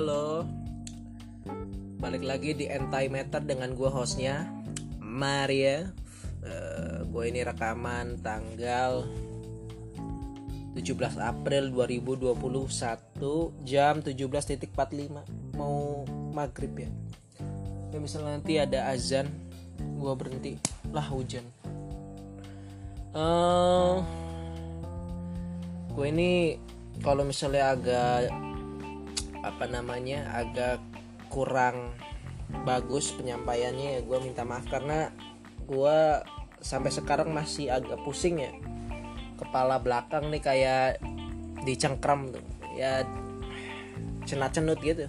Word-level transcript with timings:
halo. 0.00 0.48
Balik 2.00 2.24
lagi 2.24 2.56
di 2.56 2.72
Antimatter 2.72 3.44
dengan 3.44 3.76
gue 3.76 3.84
hostnya 3.84 4.48
Maria. 4.96 5.92
Uh, 6.40 7.04
Gue 7.12 7.28
ini 7.28 7.44
rekaman 7.44 8.16
tanggal 8.24 9.04
17 10.72 11.20
April 11.20 11.68
2021 11.76 12.32
Jam 13.68 14.00
17.45 14.00 14.72
Mau 15.60 16.08
maghrib 16.32 16.72
ya? 16.80 16.88
Ya 17.92 17.98
misalnya 18.00 18.40
nanti 18.40 18.56
ada 18.56 18.88
azan 18.88 19.28
Gue 20.00 20.16
berhenti. 20.16 20.56
Lah 20.96 21.04
hujan. 21.12 21.44
Uh, 23.12 24.00
Gue 25.92 26.08
ini 26.08 26.56
kalau 27.04 27.28
misalnya 27.28 27.76
agak 27.76 28.49
apa 29.40 29.64
namanya 29.66 30.28
agak 30.36 30.80
kurang 31.32 31.94
bagus 32.66 33.14
penyampaiannya 33.14 33.98
ya 33.98 34.00
gue 34.02 34.18
minta 34.20 34.42
maaf 34.42 34.66
karena 34.66 35.14
gue 35.64 35.98
sampai 36.60 36.90
sekarang 36.92 37.32
masih 37.32 37.72
agak 37.72 38.02
pusing 38.02 38.42
ya 38.42 38.52
kepala 39.40 39.80
belakang 39.80 40.28
nih 40.28 40.42
kayak 40.42 41.00
dicengkram 41.64 42.28
tuh 42.34 42.44
ya 42.76 43.06
cenat 44.28 44.52
cenut 44.52 44.78
gitu. 44.84 45.08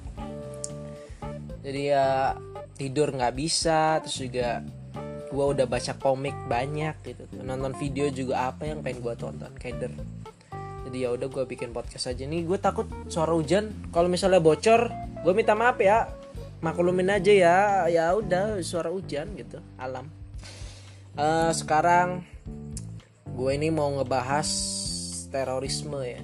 Jadi 1.61 1.81
ya 1.93 2.33
tidur 2.73 3.13
nggak 3.13 3.35
bisa 3.37 4.01
terus 4.01 4.17
juga 4.17 4.65
gue 5.31 5.45
udah 5.45 5.67
baca 5.67 5.93
komik 5.99 6.35
banyak 6.47 6.95
gitu. 7.03 7.23
Nonton 7.43 7.75
video 7.77 8.07
juga 8.09 8.49
apa 8.49 8.65
yang 8.65 8.79
pengen 8.79 9.03
gue 9.03 9.15
tonton 9.19 9.53
kader 9.59 9.93
jadi 10.87 10.97
ya 11.07 11.09
udah 11.13 11.27
gue 11.29 11.43
bikin 11.45 11.71
podcast 11.71 12.09
aja. 12.09 12.25
Nih 12.25 12.43
gue 12.45 12.57
takut 12.57 12.89
suara 13.07 13.31
hujan. 13.37 13.69
Kalau 13.93 14.09
misalnya 14.09 14.41
bocor 14.41 14.89
gue 15.21 15.33
minta 15.35 15.53
maaf 15.53 15.77
ya. 15.77 16.09
Maklumin 16.61 17.09
aja 17.13 17.31
ya. 17.31 17.57
Ya 17.87 18.05
udah 18.17 18.57
suara 18.65 18.89
hujan 18.89 19.33
gitu. 19.37 19.61
Alam. 19.77 20.09
Uh, 21.13 21.51
sekarang 21.53 22.25
gue 23.31 23.51
ini 23.53 23.69
mau 23.69 23.93
ngebahas 23.93 24.49
terorisme 25.29 26.01
ya. 26.01 26.21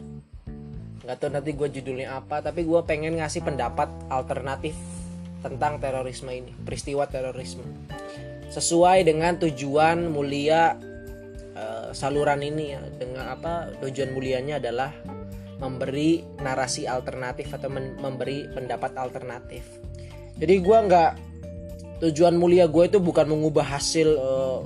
Nggak 1.05 1.17
tahu 1.23 1.29
nanti 1.31 1.51
gue 1.55 1.67
judulnya 1.79 2.19
apa 2.19 2.43
tapi 2.43 2.67
gue 2.67 2.81
pengen 2.83 3.15
ngasih 3.21 3.45
pendapat 3.45 3.87
alternatif 4.11 4.75
tentang 5.39 5.79
terorisme 5.79 6.33
ini 6.33 6.51
peristiwa 6.65 7.07
terorisme. 7.07 7.63
Sesuai 8.51 9.05
dengan 9.07 9.37
tujuan 9.37 10.11
mulia 10.11 10.75
uh, 11.57 11.89
saluran 11.91 12.45
ini 12.45 12.77
ya 12.77 12.81
dengan 13.01 13.33
apa 13.33 13.73
tujuan 13.81 14.13
mulianya 14.13 14.61
adalah 14.61 14.93
memberi 15.57 16.21
narasi 16.37 16.85
alternatif 16.85 17.49
atau 17.49 17.69
memberi 17.73 18.45
pendapat 18.53 18.93
alternatif. 18.93 19.65
Jadi 20.37 20.53
gue 20.61 20.77
nggak 20.77 21.11
tujuan 22.05 22.37
mulia 22.37 22.69
gue 22.69 22.85
itu 22.85 23.01
bukan 23.01 23.25
mengubah 23.25 23.65
hasil 23.65 24.09
uh, 24.21 24.61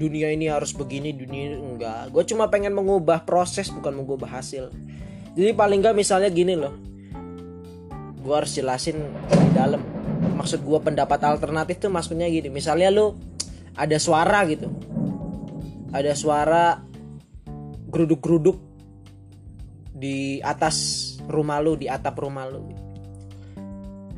dunia 0.00 0.32
ini 0.32 0.48
harus 0.48 0.72
begini 0.72 1.12
dunia 1.12 1.60
enggak. 1.60 2.08
Gue 2.08 2.24
cuma 2.24 2.48
pengen 2.48 2.72
mengubah 2.72 3.28
proses 3.28 3.68
bukan 3.68 4.00
mengubah 4.00 4.40
hasil. 4.40 4.72
Jadi 5.36 5.52
paling 5.52 5.84
nggak 5.84 5.92
misalnya 5.92 6.32
gini 6.32 6.56
loh. 6.56 6.72
Gue 8.24 8.34
harus 8.34 8.56
jelasin 8.56 8.96
di 9.28 9.50
dalam. 9.52 9.84
Maksud 10.40 10.64
gue 10.64 10.78
pendapat 10.80 11.20
alternatif 11.28 11.84
tuh 11.84 11.92
maksudnya 11.92 12.24
gini. 12.32 12.48
Misalnya 12.48 12.88
lu 12.88 13.12
ada 13.76 14.00
suara 14.00 14.42
gitu 14.48 14.72
ada 15.92 16.12
suara 16.12 16.82
geruduk-geruduk 17.88 18.58
di 19.98 20.38
atas 20.44 20.76
rumah 21.26 21.58
lu, 21.58 21.74
di 21.74 21.90
atap 21.90 22.20
rumah 22.20 22.46
lu. 22.46 22.62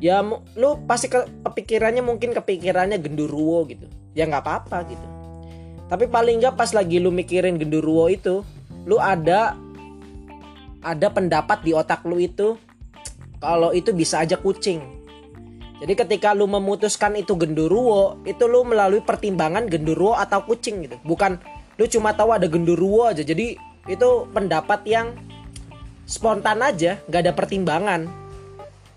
Ya 0.01 0.21
lu 0.57 0.69
pasti 0.89 1.09
ke, 1.09 1.25
kepikirannya 1.45 2.01
mungkin 2.01 2.33
kepikirannya 2.33 2.97
genduruwo 2.97 3.65
gitu. 3.69 3.85
Ya 4.17 4.25
nggak 4.25 4.43
apa-apa 4.43 4.77
gitu. 4.89 5.07
Tapi 5.87 6.07
paling 6.07 6.41
nggak 6.41 6.55
pas 6.57 6.71
lagi 6.73 6.97
lu 6.97 7.13
mikirin 7.13 7.59
genduruwo 7.59 8.09
itu, 8.09 8.41
lu 8.85 8.97
ada 8.97 9.53
ada 10.81 11.07
pendapat 11.13 11.61
di 11.61 11.77
otak 11.77 12.01
lu 12.09 12.17
itu 12.17 12.57
kalau 13.37 13.69
itu 13.73 13.93
bisa 13.93 14.21
aja 14.21 14.37
kucing. 14.37 14.81
Jadi 15.81 15.97
ketika 15.97 16.37
lu 16.37 16.45
memutuskan 16.45 17.17
itu 17.17 17.33
genduruwo, 17.33 18.21
itu 18.29 18.45
lu 18.45 18.61
melalui 18.61 19.01
pertimbangan 19.01 19.65
genduruwo 19.65 20.13
atau 20.13 20.45
kucing 20.45 20.85
gitu. 20.85 21.01
Bukan 21.01 21.41
lu 21.79 21.85
cuma 21.87 22.11
tahu 22.11 22.35
ada 22.35 22.47
genderuwo 22.47 23.07
aja. 23.07 23.23
Jadi 23.23 23.55
itu 23.87 24.09
pendapat 24.31 24.83
yang 24.87 25.15
spontan 26.07 26.59
aja 26.59 26.99
nggak 27.07 27.21
ada 27.27 27.33
pertimbangan. 27.33 28.01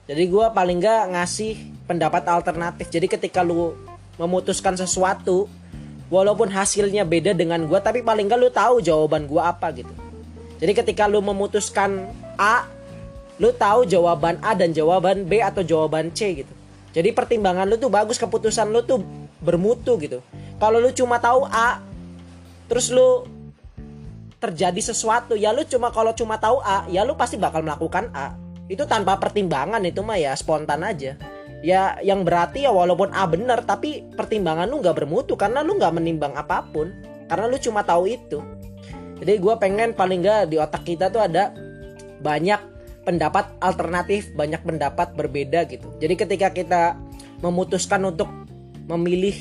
Jadi 0.04 0.22
gue 0.28 0.46
paling 0.52 0.78
nggak 0.82 1.02
ngasih 1.16 1.52
pendapat 1.88 2.28
alternatif. 2.28 2.90
Jadi 2.92 3.06
ketika 3.08 3.40
lu 3.40 3.72
memutuskan 4.20 4.76
sesuatu 4.76 5.48
walaupun 6.12 6.52
hasilnya 6.52 7.02
beda 7.08 7.32
dengan 7.32 7.64
gue 7.64 7.78
tapi 7.80 8.04
paling 8.04 8.28
nggak 8.28 8.40
lu 8.40 8.50
tahu 8.52 8.84
jawaban 8.84 9.24
gue 9.24 9.40
apa 9.40 9.72
gitu. 9.72 9.94
Jadi 10.60 10.72
ketika 10.76 11.08
lu 11.08 11.24
memutuskan 11.24 12.08
A 12.36 12.68
lu 13.40 13.50
tahu 13.50 13.82
jawaban 13.88 14.38
A 14.44 14.54
dan 14.54 14.70
jawaban 14.70 15.26
B 15.26 15.42
atau 15.42 15.64
jawaban 15.66 16.14
C 16.14 16.44
gitu. 16.44 16.52
Jadi 16.94 17.10
pertimbangan 17.10 17.66
lu 17.66 17.74
tuh 17.74 17.90
bagus 17.90 18.20
keputusan 18.20 18.70
lu 18.70 18.84
tuh 18.86 19.02
bermutu 19.42 19.98
gitu. 19.98 20.22
Kalau 20.62 20.78
lu 20.78 20.94
cuma 20.94 21.18
tahu 21.18 21.42
A 21.50 21.82
terus 22.70 22.88
lu 22.88 23.28
terjadi 24.40 24.92
sesuatu 24.92 25.32
ya 25.32 25.56
lu 25.56 25.64
cuma 25.64 25.88
kalau 25.88 26.12
cuma 26.12 26.36
tahu 26.36 26.60
A 26.60 26.84
ya 26.92 27.00
lu 27.00 27.16
pasti 27.16 27.40
bakal 27.40 27.64
melakukan 27.64 28.12
A. 28.12 28.36
Itu 28.68 28.84
tanpa 28.84 29.16
pertimbangan 29.20 29.80
itu 29.84 30.04
mah 30.04 30.20
ya 30.20 30.36
spontan 30.36 30.84
aja. 30.84 31.16
Ya 31.64 31.96
yang 32.04 32.28
berarti 32.28 32.68
ya 32.68 32.72
walaupun 32.72 33.12
A 33.16 33.24
bener 33.24 33.64
tapi 33.64 34.04
pertimbangan 34.12 34.68
lu 34.68 34.84
nggak 34.84 35.00
bermutu 35.00 35.32
karena 35.32 35.64
lu 35.64 35.80
nggak 35.80 35.96
menimbang 35.96 36.36
apa 36.36 36.64
pun. 36.68 36.92
Karena 37.24 37.48
lu 37.48 37.56
cuma 37.56 37.80
tahu 37.80 38.04
itu. 38.04 38.44
Jadi 39.16 39.40
gue 39.40 39.54
pengen 39.56 39.96
paling 39.96 40.20
nggak 40.20 40.52
di 40.52 40.60
otak 40.60 40.84
kita 40.84 41.08
tuh 41.08 41.24
ada 41.24 41.56
banyak 42.20 42.60
pendapat 43.04 43.48
alternatif 43.60 44.32
banyak 44.36 44.60
pendapat 44.64 45.12
berbeda 45.16 45.64
gitu. 45.68 45.88
Jadi 46.00 46.14
ketika 46.20 46.48
kita 46.52 46.82
memutuskan 47.40 48.00
untuk 48.04 48.28
memilih 48.88 49.36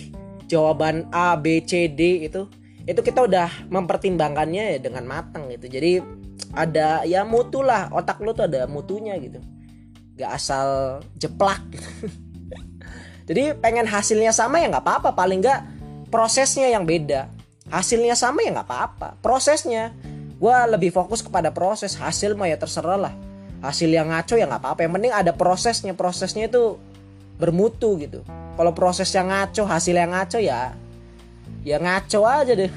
jawaban 0.47 1.07
A 1.11 1.35
B 1.35 1.59
C 1.63 1.91
D 1.91 2.27
itu 2.27 2.47
itu 2.83 2.99
kita 2.99 3.23
udah 3.23 3.71
mempertimbangkannya 3.71 4.75
ya 4.75 4.79
dengan 4.79 5.07
matang 5.07 5.47
gitu. 5.47 5.71
Jadi 5.71 6.03
ada 6.51 7.07
ya 7.07 7.23
mutu 7.23 7.63
lah. 7.63 7.87
Otak 7.95 8.19
lu 8.19 8.35
tuh 8.35 8.45
ada 8.51 8.67
mutunya 8.67 9.15
gitu. 9.19 9.39
Gak 10.19 10.31
asal 10.35 10.99
jeplak. 11.15 11.63
Jadi 13.29 13.55
pengen 13.55 13.87
hasilnya 13.87 14.35
sama 14.35 14.59
ya 14.59 14.67
nggak 14.67 14.83
apa-apa. 14.83 15.15
Paling 15.15 15.39
nggak 15.39 15.61
prosesnya 16.11 16.67
yang 16.67 16.83
beda. 16.83 17.31
Hasilnya 17.71 18.19
sama 18.19 18.43
ya 18.43 18.51
nggak 18.51 18.67
apa-apa. 18.67 19.15
Prosesnya 19.23 19.95
gue 20.35 20.55
lebih 20.67 20.91
fokus 20.91 21.23
kepada 21.23 21.55
proses. 21.55 21.95
Hasil 21.95 22.35
mah 22.35 22.51
ya 22.51 22.59
terserah 22.59 22.99
lah. 22.99 23.13
Hasil 23.63 23.87
yang 23.87 24.11
ngaco 24.11 24.35
ya 24.35 24.43
nggak 24.43 24.59
apa-apa. 24.59 24.79
Yang 24.83 24.93
penting 24.99 25.13
ada 25.15 25.31
prosesnya. 25.31 25.95
Prosesnya 25.95 26.51
itu 26.51 26.75
bermutu 27.39 27.95
gitu. 27.95 28.27
Kalau 28.59 28.75
proses 28.75 29.09
yang 29.15 29.31
ngaco 29.31 29.63
hasil 29.65 29.95
yang 29.95 30.13
ngaco 30.13 30.37
ya 30.37 30.77
ya 31.63 31.79
ngaco 31.79 32.21
aja 32.27 32.53
deh. 32.53 32.71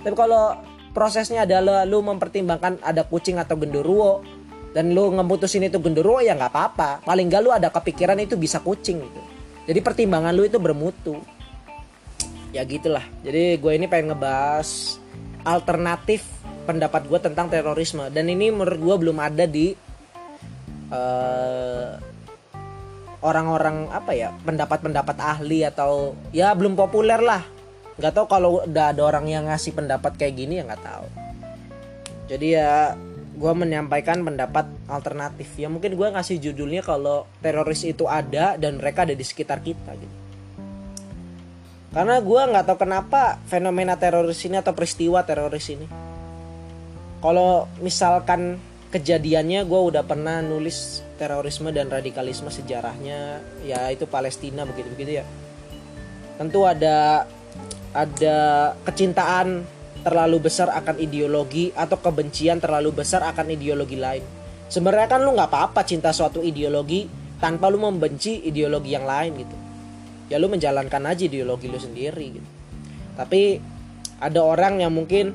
Tapi 0.00 0.16
kalau 0.16 0.56
prosesnya 0.90 1.44
adalah 1.44 1.84
lu 1.84 2.00
mempertimbangkan 2.02 2.80
ada 2.82 3.04
kucing 3.06 3.36
atau 3.38 3.54
genderuwo 3.58 4.24
dan 4.70 4.94
lu 4.94 5.10
ngemutusin 5.14 5.66
itu 5.66 5.82
genderuwo 5.82 6.22
ya 6.22 6.38
nggak 6.38 6.50
apa-apa. 6.50 6.90
Paling 7.02 7.26
gak 7.26 7.42
lu 7.42 7.50
ada 7.50 7.68
kepikiran 7.68 8.18
itu 8.22 8.38
bisa 8.38 8.62
kucing 8.62 9.02
gitu. 9.02 9.20
Jadi 9.66 9.78
pertimbangan 9.82 10.32
lu 10.34 10.46
itu 10.46 10.56
bermutu. 10.56 11.18
Ya 12.50 12.66
gitulah. 12.66 13.06
Jadi 13.22 13.58
gue 13.58 13.72
ini 13.74 13.86
pengen 13.86 14.14
ngebahas 14.14 14.98
alternatif 15.46 16.26
pendapat 16.66 17.06
gue 17.06 17.18
tentang 17.22 17.46
terorisme. 17.50 18.10
Dan 18.10 18.30
ini 18.30 18.50
menurut 18.50 18.78
gue 18.78 18.96
belum 19.06 19.18
ada 19.22 19.46
di 19.46 19.74
uh, 20.90 21.94
orang-orang 23.20 23.90
apa 23.92 24.16
ya 24.16 24.32
pendapat-pendapat 24.42 25.16
ahli 25.20 25.62
atau 25.62 26.16
ya 26.32 26.56
belum 26.56 26.72
populer 26.72 27.20
lah 27.20 27.59
nggak 28.00 28.16
tahu 28.16 28.26
kalau 28.32 28.64
udah 28.64 28.96
ada 28.96 29.02
orang 29.04 29.28
yang 29.28 29.44
ngasih 29.44 29.76
pendapat 29.76 30.16
kayak 30.16 30.34
gini 30.40 30.56
ya 30.56 30.64
nggak 30.64 30.80
tahu. 30.80 31.06
Jadi 32.32 32.46
ya 32.56 32.96
gue 33.40 33.52
menyampaikan 33.52 34.24
pendapat 34.24 34.68
alternatif. 34.88 35.52
Ya 35.60 35.68
mungkin 35.68 36.00
gue 36.00 36.08
ngasih 36.08 36.40
judulnya 36.40 36.80
kalau 36.80 37.28
teroris 37.44 37.84
itu 37.84 38.08
ada 38.08 38.56
dan 38.56 38.80
mereka 38.80 39.04
ada 39.04 39.12
di 39.12 39.24
sekitar 39.24 39.60
kita 39.60 39.92
gitu. 40.00 40.16
Karena 41.90 42.22
gue 42.22 42.40
nggak 42.40 42.64
tahu 42.70 42.78
kenapa 42.86 43.36
fenomena 43.50 43.98
teroris 43.98 44.40
ini 44.46 44.56
atau 44.56 44.72
peristiwa 44.72 45.20
teroris 45.26 45.66
ini. 45.68 45.84
Kalau 47.20 47.68
misalkan 47.84 48.56
kejadiannya 48.88 49.66
gue 49.68 49.80
udah 49.92 50.06
pernah 50.06 50.40
nulis 50.40 51.02
terorisme 51.18 51.68
dan 51.74 51.90
radikalisme 51.90 52.48
sejarahnya. 52.48 53.42
Ya 53.66 53.90
itu 53.90 54.06
Palestina 54.06 54.62
begitu 54.64 54.88
begitu 54.94 55.20
ya. 55.20 55.24
Tentu 56.38 56.64
ada 56.64 57.26
ada 57.90 58.70
kecintaan 58.86 59.66
terlalu 60.00 60.48
besar 60.48 60.72
akan 60.72 60.96
ideologi 60.96 61.74
atau 61.76 62.00
kebencian 62.00 62.62
terlalu 62.62 63.02
besar 63.02 63.20
akan 63.26 63.52
ideologi 63.52 63.98
lain. 64.00 64.24
Sebenarnya 64.70 65.08
kan 65.10 65.20
lu 65.26 65.34
nggak 65.34 65.50
apa-apa 65.50 65.82
cinta 65.82 66.14
suatu 66.14 66.40
ideologi 66.40 67.04
tanpa 67.42 67.68
lu 67.68 67.82
membenci 67.82 68.46
ideologi 68.46 68.94
yang 68.94 69.04
lain 69.04 69.32
gitu. 69.34 69.56
Ya 70.30 70.38
lu 70.38 70.46
menjalankan 70.46 71.02
aja 71.10 71.26
ideologi 71.26 71.66
lu 71.66 71.76
sendiri 71.76 72.26
gitu. 72.38 72.48
Tapi 73.18 73.58
ada 74.22 74.40
orang 74.40 74.80
yang 74.80 74.94
mungkin 74.94 75.34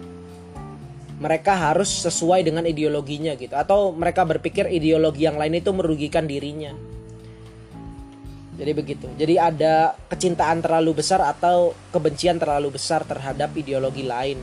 mereka 1.19 1.55
harus 1.55 1.91
sesuai 2.07 2.47
dengan 2.47 2.63
ideologinya 2.63 3.35
gitu. 3.35 3.53
Atau 3.53 3.91
mereka 3.91 4.23
berpikir 4.23 4.71
ideologi 4.71 5.27
yang 5.27 5.35
lain 5.35 5.59
itu 5.59 5.69
merugikan 5.75 6.25
dirinya 6.25 6.71
jadi 8.55 8.71
begitu. 8.71 9.07
Jadi 9.19 9.35
ada 9.35 9.99
kecintaan 10.07 10.63
terlalu 10.63 11.03
besar 11.03 11.19
atau 11.19 11.75
kebencian 11.91 12.39
terlalu 12.39 12.79
besar 12.79 13.03
terhadap 13.03 13.51
ideologi 13.59 14.07
lain. 14.07 14.39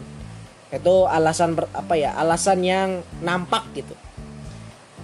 Itu 0.68 1.08
alasan 1.08 1.56
apa 1.72 1.96
ya 1.96 2.12
alasan 2.20 2.60
yang 2.60 3.00
nampak 3.24 3.64
gitu. 3.72 3.96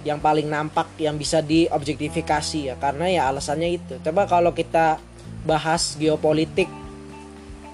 Yang 0.05 0.21
paling 0.21 0.49
nampak 0.49 0.93
yang 1.01 1.17
bisa 1.17 1.41
diobjektifikasi 1.41 2.73
ya. 2.73 2.75
Karena 2.77 3.09
ya 3.09 3.23
alasannya 3.33 3.69
itu. 3.81 3.95
Coba 4.05 4.29
kalau 4.29 4.53
kita 4.53 5.01
bahas 5.49 5.97
geopolitik 5.97 6.69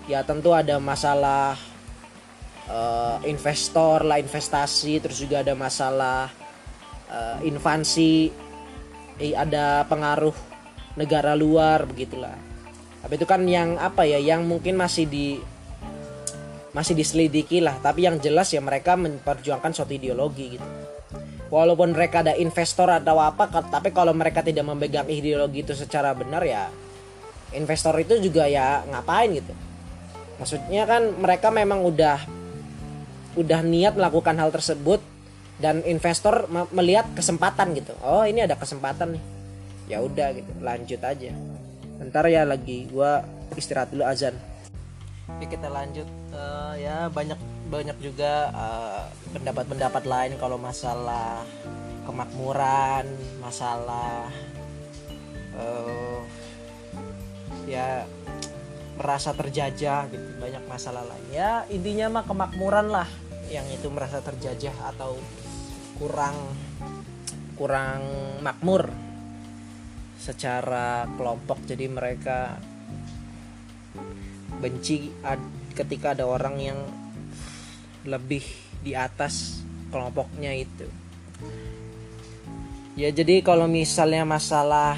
ya 0.06 0.22
tentu 0.22 0.54
ada 0.54 0.78
masalah 0.78 1.58
uh, 2.70 3.18
investor 3.26 4.06
lah 4.06 4.20
investasi 4.20 5.00
terus 5.00 5.16
juga 5.16 5.40
ada 5.40 5.56
masalah 5.56 6.28
uh, 7.08 7.40
invasi 7.40 8.28
eh, 9.16 9.32
ada 9.32 9.88
pengaruh 9.88 10.53
negara 10.94 11.34
luar 11.34 11.86
begitulah. 11.86 12.34
Tapi 13.04 13.20
itu 13.20 13.26
kan 13.28 13.44
yang 13.44 13.76
apa 13.76 14.08
ya 14.08 14.16
yang 14.16 14.46
mungkin 14.48 14.80
masih 14.80 15.04
di 15.04 15.36
masih 16.74 16.98
diselidiki 16.98 17.62
lah 17.62 17.78
tapi 17.78 18.02
yang 18.02 18.18
jelas 18.18 18.50
ya 18.50 18.58
mereka 18.58 18.98
memperjuangkan 18.98 19.70
suatu 19.74 19.92
ideologi 19.94 20.58
gitu. 20.58 20.68
Walaupun 21.52 21.94
mereka 21.94 22.24
ada 22.24 22.34
investor 22.34 22.90
atau 22.90 23.20
apa 23.20 23.46
tapi 23.46 23.94
kalau 23.94 24.16
mereka 24.16 24.42
tidak 24.42 24.66
memegang 24.66 25.06
ideologi 25.06 25.62
itu 25.62 25.76
secara 25.76 26.16
benar 26.16 26.42
ya 26.42 26.66
investor 27.54 27.94
itu 28.00 28.18
juga 28.18 28.48
ya 28.50 28.82
ngapain 28.90 29.30
gitu. 29.36 29.52
Maksudnya 30.40 30.82
kan 30.88 31.14
mereka 31.14 31.54
memang 31.54 31.84
udah 31.86 32.18
udah 33.38 33.60
niat 33.62 33.94
melakukan 33.94 34.34
hal 34.38 34.50
tersebut 34.50 34.98
dan 35.62 35.84
investor 35.86 36.50
melihat 36.74 37.06
kesempatan 37.14 37.76
gitu. 37.78 37.94
Oh 38.02 38.26
ini 38.26 38.42
ada 38.42 38.58
kesempatan 38.58 39.14
nih 39.14 39.34
ya 39.88 40.00
udah 40.00 40.32
gitu 40.36 40.50
lanjut 40.60 41.00
aja. 41.00 41.32
Ntar 42.00 42.26
ya 42.28 42.42
lagi 42.44 42.88
gua 42.90 43.24
istirahat 43.54 43.92
dulu 43.92 44.04
azan. 44.04 44.34
Oke 45.24 45.48
kita 45.48 45.72
lanjut 45.72 46.04
uh, 46.36 46.76
ya 46.76 47.08
banyak 47.08 47.40
banyak 47.72 47.96
juga 48.00 48.52
uh, 48.52 49.08
pendapat-pendapat 49.32 50.04
lain 50.04 50.32
kalau 50.36 50.60
masalah 50.60 51.40
kemakmuran, 52.04 53.08
masalah 53.40 54.28
uh, 55.56 56.20
ya 57.64 58.04
merasa 59.00 59.32
terjajah 59.32 60.06
gitu 60.12 60.28
banyak 60.38 60.60
masalah 60.68 61.02
lain. 61.08 61.26
Ya 61.32 61.64
intinya 61.72 62.20
mah 62.20 62.24
kemakmuran 62.28 62.92
lah 62.92 63.08
yang 63.48 63.64
itu 63.72 63.88
merasa 63.88 64.20
terjajah 64.20 64.76
atau 64.92 65.16
kurang 65.96 66.36
kurang 67.54 68.02
makmur 68.42 68.90
secara 70.24 71.04
kelompok. 71.20 71.60
Jadi 71.68 71.84
mereka 71.92 72.56
benci 74.64 75.12
ketika 75.76 76.16
ada 76.16 76.24
orang 76.24 76.56
yang 76.56 76.80
lebih 78.08 78.44
di 78.80 78.96
atas 78.96 79.60
kelompoknya 79.92 80.56
itu. 80.56 80.88
Ya 82.96 83.12
jadi 83.12 83.44
kalau 83.44 83.68
misalnya 83.68 84.24
masalah 84.24 84.96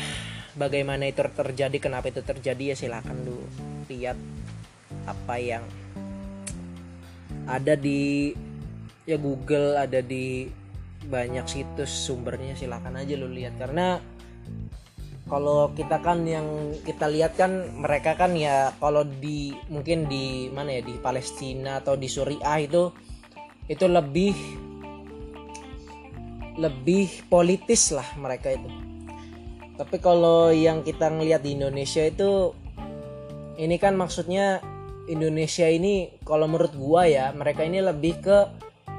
bagaimana 0.55 1.11
itu 1.11 1.25
terjadi 1.27 1.77
kenapa 1.83 2.13
itu 2.13 2.23
terjadi 2.23 2.73
ya 2.73 2.77
silahkan 2.77 3.17
lu 3.25 3.41
lihat 3.91 4.21
apa 5.09 5.35
yang 5.41 5.65
ada 7.47 7.79
di 7.79 8.35
ya 9.07 9.17
Google 9.17 9.79
ada 9.79 10.03
di 10.03 10.51
banyak 11.07 11.47
situs 11.47 11.89
sumbernya 11.89 12.59
silahkan 12.59 12.95
aja 12.95 13.15
lu 13.15 13.31
lihat. 13.31 13.55
Karena 13.57 13.97
kalau 15.27 15.75
kita 15.75 15.99
kan 15.99 16.23
yang 16.23 16.47
kita 16.87 17.11
lihat 17.11 17.35
kan 17.35 17.75
mereka 17.75 18.15
kan 18.15 18.39
ya 18.39 18.71
kalau 18.79 19.03
di 19.03 19.59
mungkin 19.67 20.07
di 20.07 20.47
mana 20.55 20.79
ya 20.79 20.83
di 20.87 20.95
Palestina 21.03 21.83
atau 21.83 21.99
di 21.99 22.07
Suriah 22.07 22.63
itu 22.63 22.95
itu 23.67 23.87
lebih 23.91 24.35
lebih 26.57 27.27
politis 27.27 27.91
lah 27.91 28.07
mereka 28.23 28.55
itu 28.55 28.71
tapi 29.77 29.99
kalau 29.99 30.55
yang 30.55 30.87
kita 30.87 31.11
ngelihat 31.11 31.43
di 31.43 31.59
Indonesia 31.59 32.07
itu 32.07 32.55
ini 33.59 33.77
kan 33.83 33.99
maksudnya 33.99 34.63
Indonesia 35.11 35.67
ini 35.67 36.23
kalau 36.23 36.47
menurut 36.47 36.73
gua 36.79 37.03
ya 37.11 37.35
mereka 37.35 37.67
ini 37.67 37.83
lebih 37.83 38.23
ke 38.23 38.39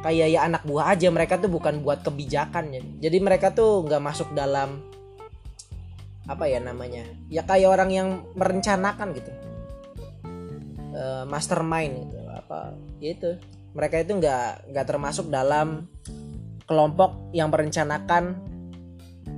kayak 0.04 0.28
ya 0.30 0.40
anak 0.46 0.62
buah 0.68 0.94
aja 0.94 1.08
mereka 1.10 1.40
tuh 1.42 1.50
bukan 1.50 1.82
buat 1.82 2.06
kebijakan 2.06 2.76
ya. 2.76 2.82
jadi 3.10 3.18
mereka 3.18 3.56
tuh 3.56 3.88
nggak 3.88 4.04
masuk 4.04 4.30
dalam 4.38 4.78
apa 6.28 6.44
ya 6.46 6.60
namanya 6.60 7.08
ya 7.32 7.48
kayak 7.48 7.72
orang 7.72 7.90
yang 7.92 8.08
merencanakan 8.36 9.16
gitu. 9.16 9.32
Uh, 10.98 11.24
mastermind 11.30 12.10
gitu 12.10 12.20
apa 12.26 12.74
gitu 12.98 13.38
mereka 13.78 14.02
itu 14.02 14.18
nggak 14.18 14.74
nggak 14.74 14.86
termasuk 14.90 15.30
dalam 15.30 15.86
kelompok 16.66 17.30
yang 17.30 17.54
merencanakan 17.54 18.42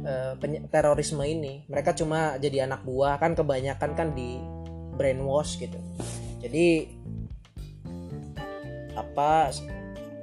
uh, 0.07 0.33
terorisme 0.71 1.19
ini. 1.27 1.67
Mereka 1.67 1.91
cuma 1.99 2.39
jadi 2.39 2.63
anak 2.63 2.87
buah 2.87 3.19
kan 3.19 3.35
kebanyakan 3.35 3.91
kan 3.99 4.07
di 4.15 4.39
brainwash 4.95 5.59
gitu. 5.59 5.75
Jadi 6.39 6.87
apa 8.95 9.51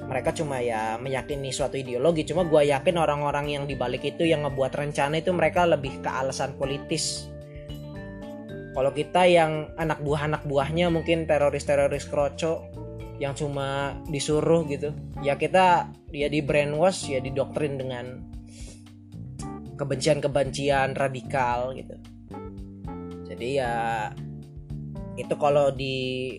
mereka 0.07 0.31
cuma 0.31 0.63
ya 0.63 0.95
meyakini 1.03 1.51
suatu 1.51 1.75
ideologi. 1.75 2.23
Cuma 2.23 2.47
gue 2.47 2.71
yakin 2.71 2.95
orang-orang 2.95 3.51
yang 3.51 3.65
dibalik 3.67 4.07
itu 4.07 4.23
yang 4.23 4.47
ngebuat 4.47 4.73
rencana 4.79 5.19
itu 5.19 5.35
mereka 5.35 5.67
lebih 5.67 5.99
ke 5.99 6.11
alasan 6.11 6.55
politis. 6.55 7.27
Kalau 8.77 8.93
kita 8.93 9.25
yang 9.25 9.73
anak 9.81 10.05
buah 10.05 10.29
anak 10.29 10.43
buahnya 10.45 10.93
mungkin 10.93 11.25
teroris-teroris 11.25 12.07
kroco 12.13 12.69
yang 13.17 13.33
cuma 13.33 13.97
disuruh 14.13 14.69
gitu 14.69 14.93
ya 15.25 15.41
kita 15.41 15.89
ya 16.13 16.29
di 16.29 16.45
brainwash 16.45 17.09
ya 17.09 17.25
didoktrin 17.25 17.81
dengan 17.81 18.21
kebencian-kebencian 19.81 20.93
radikal 20.93 21.73
gitu. 21.73 21.97
Jadi 23.33 23.49
ya 23.57 23.73
itu 25.17 25.35
kalau 25.41 25.73
di 25.73 26.37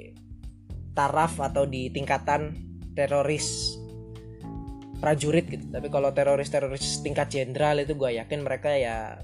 taraf 0.94 1.42
atau 1.42 1.66
di 1.66 1.90
tingkatan 1.90 2.67
teroris 2.98 3.78
prajurit 4.98 5.46
gitu. 5.46 5.70
Tapi 5.70 5.88
kalau 5.94 6.10
teroris 6.10 6.50
teroris 6.50 7.06
tingkat 7.06 7.30
jenderal 7.30 7.78
itu 7.78 7.94
gue 7.94 8.18
yakin 8.18 8.42
mereka 8.42 8.74
ya 8.74 9.22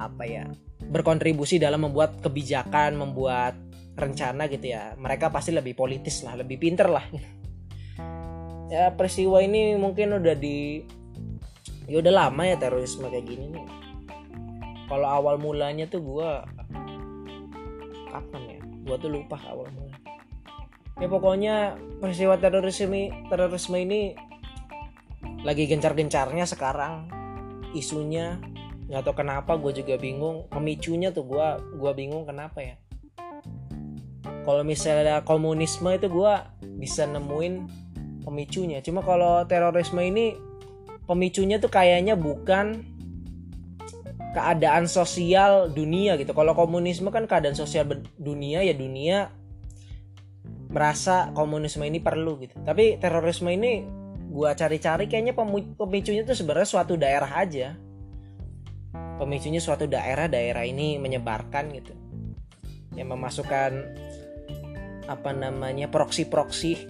apa 0.00 0.24
ya 0.24 0.48
berkontribusi 0.88 1.60
dalam 1.60 1.84
membuat 1.84 2.24
kebijakan 2.24 2.96
membuat 2.96 3.60
rencana 3.92 4.48
gitu 4.48 4.72
ya. 4.72 4.96
Mereka 4.96 5.28
pasti 5.28 5.52
lebih 5.52 5.76
politis 5.76 6.24
lah 6.24 6.40
lebih 6.40 6.56
pinter 6.56 6.88
lah. 6.88 7.04
Ya 8.72 8.88
peristiwa 8.88 9.36
ini 9.44 9.76
mungkin 9.76 10.16
udah 10.16 10.32
di 10.32 10.80
ya 11.84 12.00
udah 12.00 12.24
lama 12.24 12.48
ya 12.48 12.56
terorisme 12.56 13.04
kayak 13.12 13.28
gini 13.28 13.52
nih. 13.52 13.68
Kalau 14.88 15.04
awal 15.04 15.36
mulanya 15.36 15.84
tuh 15.92 16.00
gue 16.00 16.30
kapan 18.08 18.42
ya? 18.48 18.60
Gue 18.88 18.96
tuh 18.96 19.12
lupa 19.12 19.36
awal 19.44 19.68
mulanya 19.76 20.01
ya 21.00 21.06
pokoknya 21.08 21.54
peristiwa 22.02 22.36
terorisme 22.36 23.08
terorisme 23.30 23.76
ini 23.80 24.00
lagi 25.42 25.66
gencar-gencarnya 25.66 26.46
sekarang. 26.46 27.08
Isunya 27.72 28.38
nggak 28.90 29.02
tahu 29.08 29.14
kenapa 29.24 29.56
gue 29.58 29.72
juga 29.82 29.98
bingung. 29.98 30.46
Pemicunya 30.52 31.10
tuh 31.10 31.26
gue 31.26 31.48
gue 31.78 31.92
bingung 31.96 32.28
kenapa 32.28 32.62
ya. 32.62 32.76
Kalau 34.42 34.62
misalnya 34.66 35.22
komunisme 35.22 35.86
itu 35.94 36.10
gue 36.10 36.34
bisa 36.78 37.06
nemuin 37.06 37.54
pemicunya. 38.26 38.82
Cuma 38.82 39.02
kalau 39.02 39.46
terorisme 39.46 40.02
ini 40.02 40.34
pemicunya 41.06 41.58
tuh 41.58 41.70
kayaknya 41.70 42.18
bukan 42.18 42.86
keadaan 44.32 44.86
sosial 44.90 45.70
dunia 45.70 46.18
gitu. 46.18 46.32
Kalau 46.34 46.54
komunisme 46.54 47.10
kan 47.10 47.26
keadaan 47.26 47.54
sosial 47.54 47.86
dunia 48.18 48.64
ya 48.66 48.74
dunia 48.74 49.30
merasa 50.72 51.30
komunisme 51.36 51.84
ini 51.84 52.00
perlu 52.00 52.40
gitu. 52.40 52.56
Tapi 52.64 52.96
terorisme 52.96 53.52
ini 53.52 53.84
gua 54.32 54.56
cari-cari 54.56 55.06
kayaknya 55.06 55.36
pemicunya 55.76 56.24
itu 56.24 56.32
sebenarnya 56.32 56.68
suatu 56.68 56.96
daerah 56.96 57.28
aja. 57.36 57.76
Pemicunya 59.20 59.60
suatu 59.60 59.84
daerah 59.84 60.26
daerah 60.26 60.64
ini 60.64 60.96
menyebarkan 60.96 61.64
gitu. 61.76 61.92
Yang 62.96 63.08
memasukkan 63.12 63.70
apa 65.06 65.30
namanya 65.36 65.92
proksi-proksi 65.92 66.88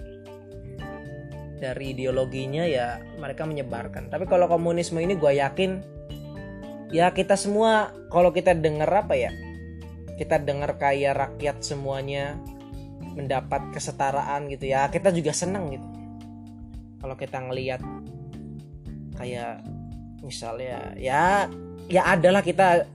dari 1.59 1.95
ideologinya 1.95 2.63
ya 2.63 3.03
mereka 3.19 3.43
menyebarkan. 3.43 4.07
Tapi 4.07 4.27
kalau 4.27 4.47
komunisme 4.47 4.99
ini 5.03 5.19
gue 5.19 5.39
yakin 5.39 5.71
ya 6.91 7.11
kita 7.11 7.35
semua 7.35 7.91
kalau 8.11 8.29
kita 8.29 8.55
dengar 8.55 8.87
apa 8.91 9.15
ya 9.17 9.31
kita 10.13 10.37
dengar 10.37 10.77
kayak 10.77 11.17
rakyat 11.17 11.65
semuanya 11.65 12.37
mendapat 13.13 13.73
kesetaraan 13.73 14.49
gitu 14.49 14.69
ya. 14.69 14.89
Kita 14.89 15.09
juga 15.13 15.31
senang 15.31 15.69
gitu. 15.73 15.87
Kalau 16.99 17.15
kita 17.17 17.37
ngelihat 17.39 17.81
kayak 19.17 19.61
misalnya 20.23 20.95
ya 20.97 21.45
ya 21.91 22.01
adalah 22.07 22.41
kita 22.41 22.87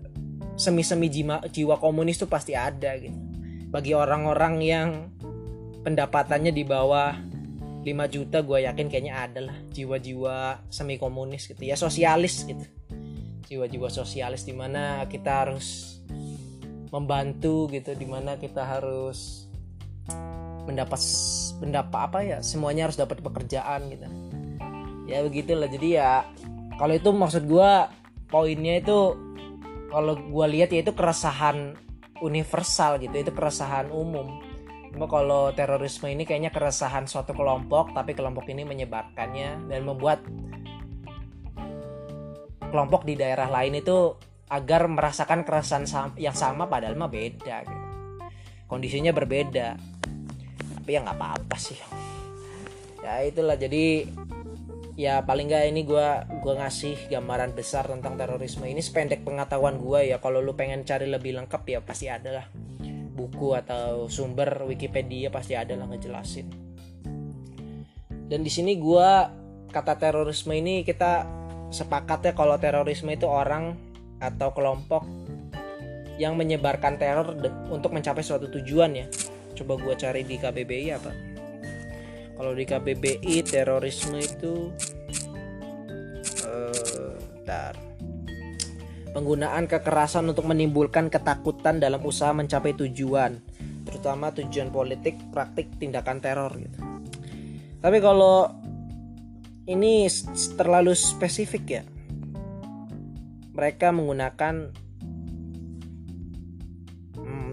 semi-semi 0.59 1.07
jiwa, 1.07 1.45
jiwa 1.49 1.79
komunis 1.79 2.19
tuh 2.19 2.27
pasti 2.27 2.53
ada 2.59 2.99
gitu. 2.99 3.15
Bagi 3.69 3.95
orang-orang 3.95 4.55
yang 4.65 4.89
pendapatannya 5.87 6.51
di 6.51 6.65
bawah 6.67 7.15
5 7.87 8.15
juta 8.15 8.43
gue 8.43 8.67
yakin 8.67 8.91
kayaknya 8.91 9.15
ada 9.15 9.41
lah 9.49 9.57
jiwa-jiwa 9.73 10.67
semi 10.69 10.99
komunis 10.99 11.47
gitu 11.47 11.63
ya 11.63 11.79
sosialis 11.79 12.45
gitu. 12.45 12.65
Jiwa-jiwa 13.49 13.89
sosialis 13.89 14.45
di 14.45 14.53
mana 14.53 15.07
kita 15.09 15.47
harus 15.47 16.01
membantu 16.89 17.69
gitu 17.73 17.93
di 17.97 18.05
mana 18.09 18.37
kita 18.37 18.65
harus 18.65 19.48
mendapat 20.69 21.01
mendapat 21.65 22.01
apa 22.13 22.19
ya 22.21 22.39
semuanya 22.45 22.91
harus 22.91 23.01
dapat 23.01 23.25
pekerjaan 23.25 23.89
gitu. 23.89 24.07
Ya 25.09 25.25
begitulah 25.25 25.69
jadi 25.73 25.89
ya 25.89 26.13
kalau 26.77 26.95
itu 26.95 27.09
maksud 27.11 27.49
gue 27.49 27.73
poinnya 28.29 28.79
itu 28.79 29.17
kalau 29.89 30.15
gue 30.21 30.47
lihat 30.53 30.69
ya 30.69 30.85
itu 30.85 30.93
keresahan 30.93 31.73
universal 32.21 33.01
gitu 33.01 33.17
itu 33.17 33.33
keresahan 33.33 33.89
umum. 33.89 34.45
Cuma 34.93 35.09
kalau 35.09 35.53
terorisme 35.53 36.13
ini 36.13 36.29
kayaknya 36.29 36.53
keresahan 36.53 37.09
suatu 37.09 37.33
kelompok 37.33 37.97
tapi 37.97 38.13
kelompok 38.13 38.49
ini 38.53 38.69
menyebarkannya 38.69 39.73
dan 39.73 39.81
membuat 39.89 40.21
kelompok 42.69 43.09
di 43.09 43.17
daerah 43.17 43.49
lain 43.49 43.81
itu 43.81 44.13
agar 44.49 44.89
merasakan 44.89 45.45
keresahan 45.45 46.17
yang 46.17 46.37
sama 46.37 46.69
padahal 46.69 46.97
mah 46.97 47.09
beda 47.09 47.65
gitu. 47.69 47.85
kondisinya 48.69 49.13
berbeda 49.13 49.98
tapi 50.89 50.97
ya 50.97 51.05
nggak 51.05 51.21
apa-apa 51.21 51.57
sih. 51.61 51.77
Ya 53.05 53.21
itulah 53.21 53.61
jadi 53.61 54.09
ya 54.97 55.21
paling 55.21 55.53
nggak 55.53 55.69
ini 55.69 55.85
gue 55.85 56.09
gua 56.41 56.55
ngasih 56.65 57.13
gambaran 57.13 57.53
besar 57.53 57.93
tentang 57.93 58.17
terorisme 58.17 58.65
ini 58.65 58.81
sependek 58.81 59.21
pengetahuan 59.21 59.77
gue 59.77 60.09
ya. 60.09 60.17
Kalau 60.17 60.41
lu 60.41 60.57
pengen 60.57 60.89
cari 60.89 61.05
lebih 61.05 61.37
lengkap 61.37 61.61
ya 61.69 61.85
pasti 61.85 62.09
ada 62.09 62.41
lah. 62.41 62.47
Buku 63.13 63.53
atau 63.53 64.09
sumber 64.09 64.65
Wikipedia 64.65 65.29
pasti 65.29 65.53
ada 65.53 65.77
lah 65.77 65.85
ngejelasin. 65.93 66.49
Dan 68.33 68.41
di 68.41 68.49
sini 68.49 68.81
gue 68.81 69.09
kata 69.69 69.93
terorisme 70.01 70.57
ini 70.57 70.89
kita 70.89 71.29
sepakat 71.69 72.21
ya 72.25 72.33
kalau 72.33 72.57
terorisme 72.57 73.13
itu 73.13 73.29
orang 73.29 73.77
atau 74.25 74.57
kelompok 74.57 75.05
yang 76.17 76.33
menyebarkan 76.33 76.97
teror 76.97 77.37
untuk 77.69 77.93
mencapai 77.93 78.25
suatu 78.25 78.49
tujuan 78.49 79.05
ya. 79.05 79.05
Coba 79.59 79.75
gue 79.75 79.95
cari 79.99 80.23
di 80.23 80.39
KBBI 80.39 80.89
apa. 80.95 81.13
Kalau 82.39 82.55
di 82.55 82.63
KBBI 82.63 83.43
terorisme 83.43 84.23
itu 84.23 84.71
uh, 86.47 87.19
Penggunaan 89.09 89.67
kekerasan 89.67 90.31
untuk 90.31 90.47
menimbulkan 90.47 91.11
ketakutan 91.11 91.83
dalam 91.83 92.05
usaha 92.05 92.31
mencapai 92.31 92.77
tujuan, 92.77 93.41
terutama 93.89 94.31
tujuan 94.31 94.71
politik, 94.71 95.19
praktik 95.35 95.75
tindakan 95.81 96.23
teror 96.23 96.53
gitu. 96.55 96.79
Tapi 97.83 97.99
kalau 97.99 98.53
ini 99.67 100.07
terlalu 100.55 100.93
spesifik 100.93 101.65
ya 101.67 101.83
mereka 103.59 103.91
menggunakan 103.91 104.71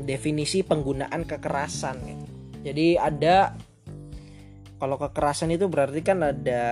definisi 0.05 0.61
penggunaan 0.61 1.25
kekerasan 1.25 1.97
gitu. 2.05 2.25
jadi 2.61 2.87
ada 3.01 3.57
kalau 4.79 5.01
kekerasan 5.01 5.49
itu 5.55 5.65
berarti 5.65 6.05
kan 6.05 6.21
ada 6.21 6.63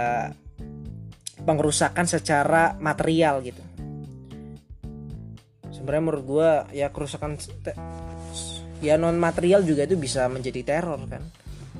pengerusakan 1.43 2.05
secara 2.07 2.75
material 2.79 3.43
gitu. 3.43 3.63
Sebenarnya 5.71 6.03
menurut 6.03 6.23
gue 6.23 6.49
ya 6.79 6.87
kerusakan 6.91 7.35
ya 8.79 8.95
non 8.95 9.19
material 9.19 9.63
juga 9.63 9.83
itu 9.83 9.99
bisa 9.99 10.27
menjadi 10.31 10.63
teror 10.63 10.99
kan. 11.07 11.23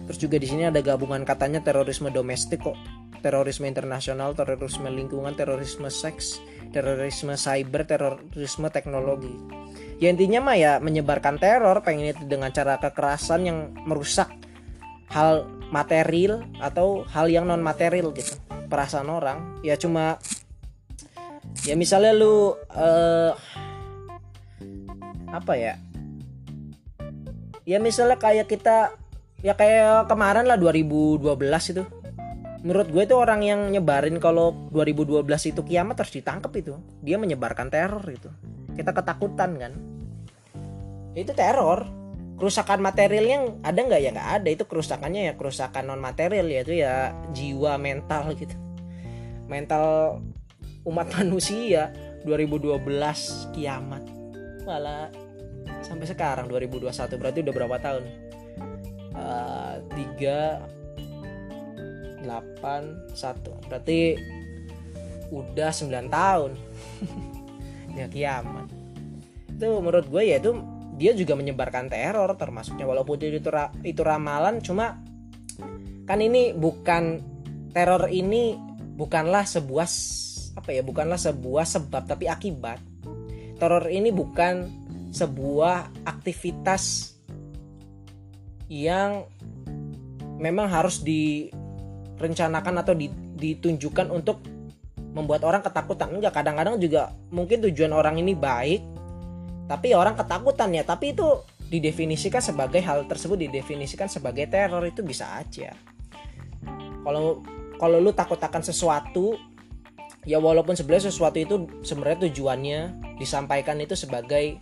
Terus 0.09 0.19
juga 0.19 0.35
di 0.35 0.47
sini 0.47 0.67
ada 0.67 0.83
gabungan 0.83 1.23
katanya 1.23 1.63
terorisme 1.63 2.11
domestik 2.11 2.59
kok 2.59 2.75
terorisme 3.23 3.71
internasional, 3.71 4.35
terorisme 4.35 4.91
lingkungan, 4.91 5.31
terorisme 5.31 5.87
seks, 5.87 6.43
terorisme 6.75 7.39
cyber, 7.39 7.87
terorisme 7.87 8.67
teknologi. 8.67 9.31
Ya 10.03 10.11
intinya 10.11 10.43
mah 10.43 10.59
ya 10.59 10.71
menyebarkan 10.83 11.39
teror 11.39 11.79
pengen 11.87 12.11
itu 12.11 12.27
dengan 12.27 12.51
cara 12.51 12.75
kekerasan 12.83 13.47
yang 13.47 13.59
merusak 13.87 14.27
hal 15.07 15.47
material 15.71 16.43
atau 16.59 17.07
hal 17.07 17.31
yang 17.31 17.47
non 17.47 17.63
material 17.63 18.11
gitu. 18.11 18.35
Perasaan 18.67 19.07
orang 19.07 19.63
ya 19.63 19.79
cuma 19.79 20.19
ya 21.63 21.79
misalnya 21.79 22.11
lu 22.11 22.59
uh, 22.75 23.31
apa 25.31 25.53
ya? 25.55 25.79
Ya 27.63 27.79
misalnya 27.79 28.19
kayak 28.19 28.51
kita 28.51 28.91
ya 29.39 29.55
kayak 29.55 30.11
kemarin 30.11 30.43
lah 30.43 30.59
2012 30.59 31.23
itu 31.71 31.83
menurut 32.63 32.87
gue 32.87 33.03
itu 33.03 33.15
orang 33.19 33.43
yang 33.43 33.61
nyebarin 33.67 34.17
kalau 34.23 34.55
2012 34.71 35.27
itu 35.51 35.61
kiamat 35.67 35.99
harus 35.99 36.15
ditangkap 36.15 36.51
itu. 36.55 36.79
Dia 37.03 37.19
menyebarkan 37.19 37.67
teror 37.67 38.01
itu. 38.07 38.31
Kita 38.73 38.95
ketakutan 38.95 39.51
kan? 39.59 39.73
Itu 41.11 41.35
teror. 41.35 41.91
Kerusakan 42.39 42.79
materialnya 42.79 43.61
ada 43.61 43.77
nggak? 43.77 44.01
Ya 44.01 44.09
nggak 44.15 44.29
ada. 44.41 44.49
Itu 44.49 44.63
kerusakannya 44.65 45.21
ya 45.27 45.33
kerusakan 45.35 45.91
non 45.91 45.99
material 45.99 46.47
yaitu 46.47 46.79
ya 46.79 47.11
jiwa 47.35 47.75
mental 47.75 48.31
gitu. 48.39 48.55
Mental 49.51 50.17
umat 50.87 51.11
manusia. 51.19 51.91
2012 52.23 52.79
kiamat. 53.51 54.03
Malah 54.63 55.11
sampai 55.83 56.07
sekarang 56.07 56.47
2021 56.47 57.19
berarti 57.19 57.43
udah 57.43 57.53
berapa 57.53 57.77
tahun? 57.83 58.03
Uh, 59.13 59.75
tiga 59.93 60.63
8 62.25 63.13
1 63.13 63.69
berarti 63.69 63.99
udah 65.33 65.71
9 65.73 66.09
tahun. 66.09 66.51
Ya 67.93 68.09
kiamat. 68.09 68.73
Itu 69.53 69.77
menurut 69.77 70.09
gue 70.09 70.25
ya 70.25 70.41
itu 70.41 70.57
dia 70.97 71.13
juga 71.13 71.37
menyebarkan 71.37 71.93
teror 71.93 72.33
termasuknya. 72.41 72.89
Walaupun 72.89 73.21
itu 73.21 73.37
itu 73.85 74.01
ramalan 74.01 74.57
cuma 74.65 74.97
kan 76.09 76.17
ini 76.17 76.57
bukan 76.57 77.21
teror 77.69 78.09
ini 78.09 78.57
bukanlah 78.97 79.45
sebuah 79.45 79.85
apa 80.57 80.69
ya 80.73 80.81
bukanlah 80.81 81.21
sebuah 81.21 81.69
sebab 81.69 82.09
tapi 82.09 82.25
akibat. 82.25 82.81
Teror 83.61 83.85
ini 83.93 84.09
bukan 84.09 84.73
sebuah 85.13 86.05
aktivitas 86.09 87.13
yang 88.73 89.29
memang 90.41 90.65
harus 90.65 91.05
di 91.05 91.53
rencanakan 92.17 92.83
atau 92.85 92.93
ditunjukkan 93.37 94.09
untuk 94.13 94.43
membuat 95.13 95.45
orang 95.45 95.61
ketakutan. 95.61 96.09
Enggak 96.09 96.33
kadang-kadang 96.41 96.81
juga 96.81 97.13
mungkin 97.29 97.61
tujuan 97.69 97.93
orang 97.93 98.17
ini 98.17 98.33
baik 98.33 98.81
tapi 99.69 99.95
orang 99.95 100.17
ketakutan 100.17 100.69
ya. 100.73 100.83
Tapi 100.83 101.15
itu 101.15 101.27
didefinisikan 101.69 102.43
sebagai 102.43 102.81
hal 102.85 103.09
tersebut 103.09 103.49
didefinisikan 103.49 104.05
sebagai 104.05 104.45
teror 104.45 104.83
itu 104.85 105.01
bisa 105.01 105.25
aja. 105.39 105.73
Kalau 107.03 107.41
kalau 107.81 107.97
lu 107.97 108.13
takut 108.13 108.37
akan 108.37 108.61
sesuatu 108.61 109.35
ya 110.23 110.39
walaupun 110.39 110.77
sebenarnya 110.77 111.11
sesuatu 111.11 111.37
itu 111.41 111.55
sebenarnya 111.83 112.29
tujuannya 112.29 112.79
disampaikan 113.19 113.81
itu 113.81 113.97
sebagai 113.97 114.61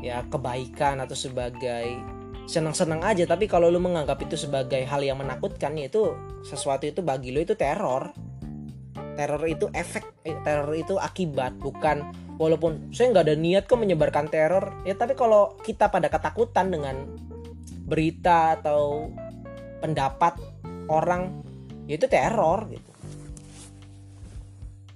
ya 0.00 0.24
kebaikan 0.30 1.02
atau 1.02 1.16
sebagai 1.16 2.00
senang-senang 2.46 3.02
aja. 3.02 3.24
Tapi 3.26 3.46
kalau 3.46 3.70
lu 3.70 3.78
menganggap 3.78 4.22
itu 4.22 4.34
sebagai 4.38 4.82
hal 4.86 5.02
yang 5.02 5.18
menakutkan 5.18 5.74
itu 5.78 6.14
sesuatu 6.46 6.86
itu 6.86 7.00
bagi 7.00 7.30
lu 7.34 7.42
itu 7.42 7.54
teror. 7.54 8.12
Teror 9.12 9.42
itu 9.44 9.68
efek 9.72 10.24
eh, 10.24 10.36
teror 10.40 10.72
itu 10.72 10.96
akibat 10.96 11.56
bukan 11.60 12.12
walaupun 12.40 12.92
saya 12.92 13.12
nggak 13.12 13.26
ada 13.28 13.36
niat 13.36 13.64
kok 13.68 13.80
menyebarkan 13.80 14.26
teror. 14.28 14.72
Ya 14.88 14.96
tapi 14.96 15.12
kalau 15.12 15.56
kita 15.60 15.92
pada 15.92 16.08
ketakutan 16.08 16.72
dengan 16.72 16.96
berita 17.86 18.56
atau 18.60 19.12
pendapat 19.84 20.38
orang 20.88 21.44
ya 21.86 21.98
itu 22.00 22.06
teror 22.08 22.68
gitu. 22.72 22.90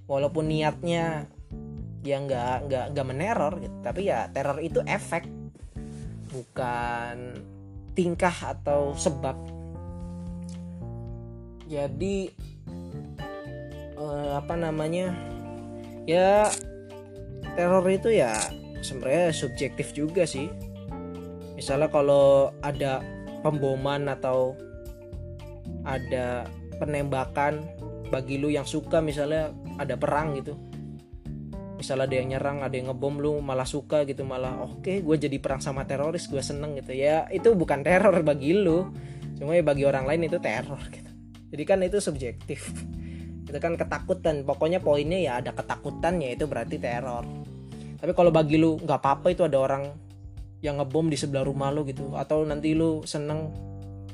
Walaupun 0.07 0.47
niatnya 0.47 1.27
ya 2.07 2.23
nggak 2.23 2.71
nggak 2.71 2.85
nggak 2.95 3.07
meneror 3.07 3.59
gitu 3.59 3.77
tapi 3.83 4.07
ya 4.07 4.31
teror 4.31 4.63
itu 4.63 4.79
efek 4.87 5.27
bukan 6.31 7.37
tingkah 7.97 8.33
atau 8.33 8.93
sebab. 8.95 9.37
Jadi 11.67 12.31
eh, 13.99 14.31
apa 14.37 14.55
namanya? 14.55 15.15
Ya 16.07 16.51
teror 17.59 17.83
itu 17.91 18.15
ya 18.15 18.37
sebenarnya 18.85 19.35
subjektif 19.35 19.91
juga 19.97 20.23
sih. 20.29 20.47
Misalnya 21.57 21.89
kalau 21.89 22.53
ada 22.61 23.01
pemboman 23.41 24.07
atau 24.13 24.55
ada 25.87 26.47
penembakan 26.77 27.65
bagi 28.13 28.39
lu 28.39 28.53
yang 28.53 28.69
suka 28.69 29.03
misalnya 29.03 29.51
ada 29.81 29.99
perang 29.99 30.39
gitu 30.39 30.55
misalnya 31.77 32.09
ada 32.09 32.17
yang 32.17 32.29
nyerang 32.33 32.59
ada 32.65 32.75
yang 32.75 32.89
ngebom 32.89 33.21
lu 33.21 33.33
malah 33.45 33.69
suka 33.69 34.09
gitu 34.09 34.25
malah 34.25 34.65
oke 34.65 34.81
okay, 34.81 35.05
gue 35.05 35.17
jadi 35.21 35.37
perang 35.37 35.61
sama 35.61 35.85
teroris 35.85 36.27
gue 36.27 36.41
seneng 36.41 36.77
gitu 36.81 36.97
ya. 36.97 37.29
Itu 37.29 37.53
bukan 37.53 37.85
teror 37.85 38.17
bagi 38.25 38.57
lu. 38.57 38.89
Cuma 39.37 39.53
ya 39.53 39.61
bagi 39.61 39.85
orang 39.85 40.09
lain 40.09 40.27
itu 40.33 40.41
teror 40.41 40.81
gitu. 40.89 41.11
Jadi 41.53 41.63
kan 41.69 41.79
itu 41.85 42.01
subjektif. 42.01 42.73
Itu 43.47 43.59
kan 43.61 43.77
ketakutan. 43.77 44.43
Pokoknya 44.49 44.81
poinnya 44.81 45.21
ya 45.21 45.33
ada 45.39 45.53
ketakutan 45.53 46.19
ya 46.19 46.33
itu 46.33 46.49
berarti 46.49 46.81
teror. 46.81 47.29
Tapi 48.01 48.13
kalau 48.17 48.33
bagi 48.33 48.57
lu 48.57 48.81
nggak 48.81 49.01
apa-apa 49.01 49.33
itu 49.33 49.45
ada 49.45 49.61
orang 49.61 49.93
yang 50.65 50.81
ngebom 50.81 51.13
di 51.13 51.21
sebelah 51.21 51.45
rumah 51.45 51.69
lu 51.71 51.85
gitu. 51.85 52.17
Atau 52.17 52.49
nanti 52.49 52.73
lu 52.73 53.05
seneng 53.05 53.53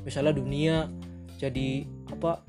misalnya 0.03 0.35
dunia 0.35 0.91
jadi 1.39 1.87
apa 2.11 2.43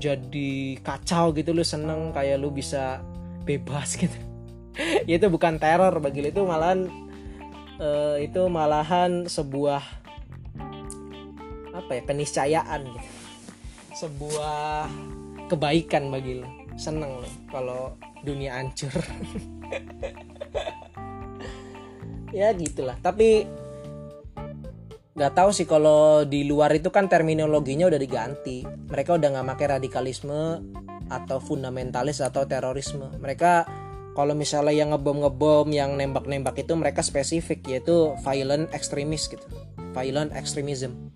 jadi 0.00 0.82
kacau 0.82 1.30
gitu 1.36 1.54
lu 1.54 1.62
seneng 1.62 2.10
kayak 2.10 2.42
lu 2.42 2.50
bisa 2.50 3.04
bebas 3.44 3.98
gitu 3.98 4.18
itu 5.10 5.26
bukan 5.28 5.60
teror 5.60 5.92
bagi 6.00 6.24
itu 6.24 6.42
malahan 6.42 6.88
uh, 7.82 8.16
itu 8.16 8.48
malahan 8.48 9.28
sebuah 9.28 9.82
apa 11.72 11.90
ya 11.96 12.02
keniscayaan 12.04 12.84
gitu. 12.84 13.08
sebuah 14.06 14.88
kebaikan 15.48 16.12
bagi 16.12 16.40
lo 16.40 16.48
seneng 16.76 17.20
lo 17.20 17.28
kalau 17.52 17.96
dunia 18.24 18.56
hancur 18.56 18.92
ya 22.36 22.52
gitulah 22.56 22.96
tapi 23.04 23.44
nggak 25.12 25.32
tahu 25.36 25.50
sih 25.52 25.68
kalau 25.68 26.24
di 26.24 26.48
luar 26.48 26.72
itu 26.72 26.88
kan 26.88 27.08
terminologinya 27.08 27.88
udah 27.88 28.00
diganti. 28.00 28.64
Mereka 28.64 29.20
udah 29.20 29.28
nggak 29.28 29.46
pakai 29.56 29.66
radikalisme 29.78 30.40
atau 31.12 31.38
fundamentalis 31.38 32.24
atau 32.24 32.48
terorisme. 32.48 33.12
Mereka 33.20 33.68
kalau 34.12 34.32
misalnya 34.32 34.72
yang 34.72 34.92
ngebom 34.92 35.24
ngebom 35.24 35.68
yang 35.72 35.96
nembak 35.96 36.24
nembak 36.24 36.56
itu 36.60 36.72
mereka 36.76 37.04
spesifik 37.04 37.64
yaitu 37.68 38.16
violent 38.24 38.72
extremist 38.72 39.32
gitu. 39.32 39.44
Violent 39.92 40.32
extremism. 40.32 41.12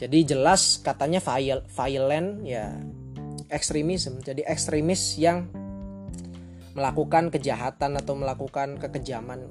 Jadi 0.00 0.24
jelas 0.24 0.80
katanya 0.80 1.20
violent 1.68 2.40
ya 2.40 2.72
ekstremisme 3.50 4.22
jadi 4.22 4.46
ekstremis 4.46 5.18
yang 5.18 5.50
melakukan 6.72 7.34
kejahatan 7.34 7.98
atau 7.98 8.14
melakukan 8.14 8.78
kekejaman. 8.78 9.50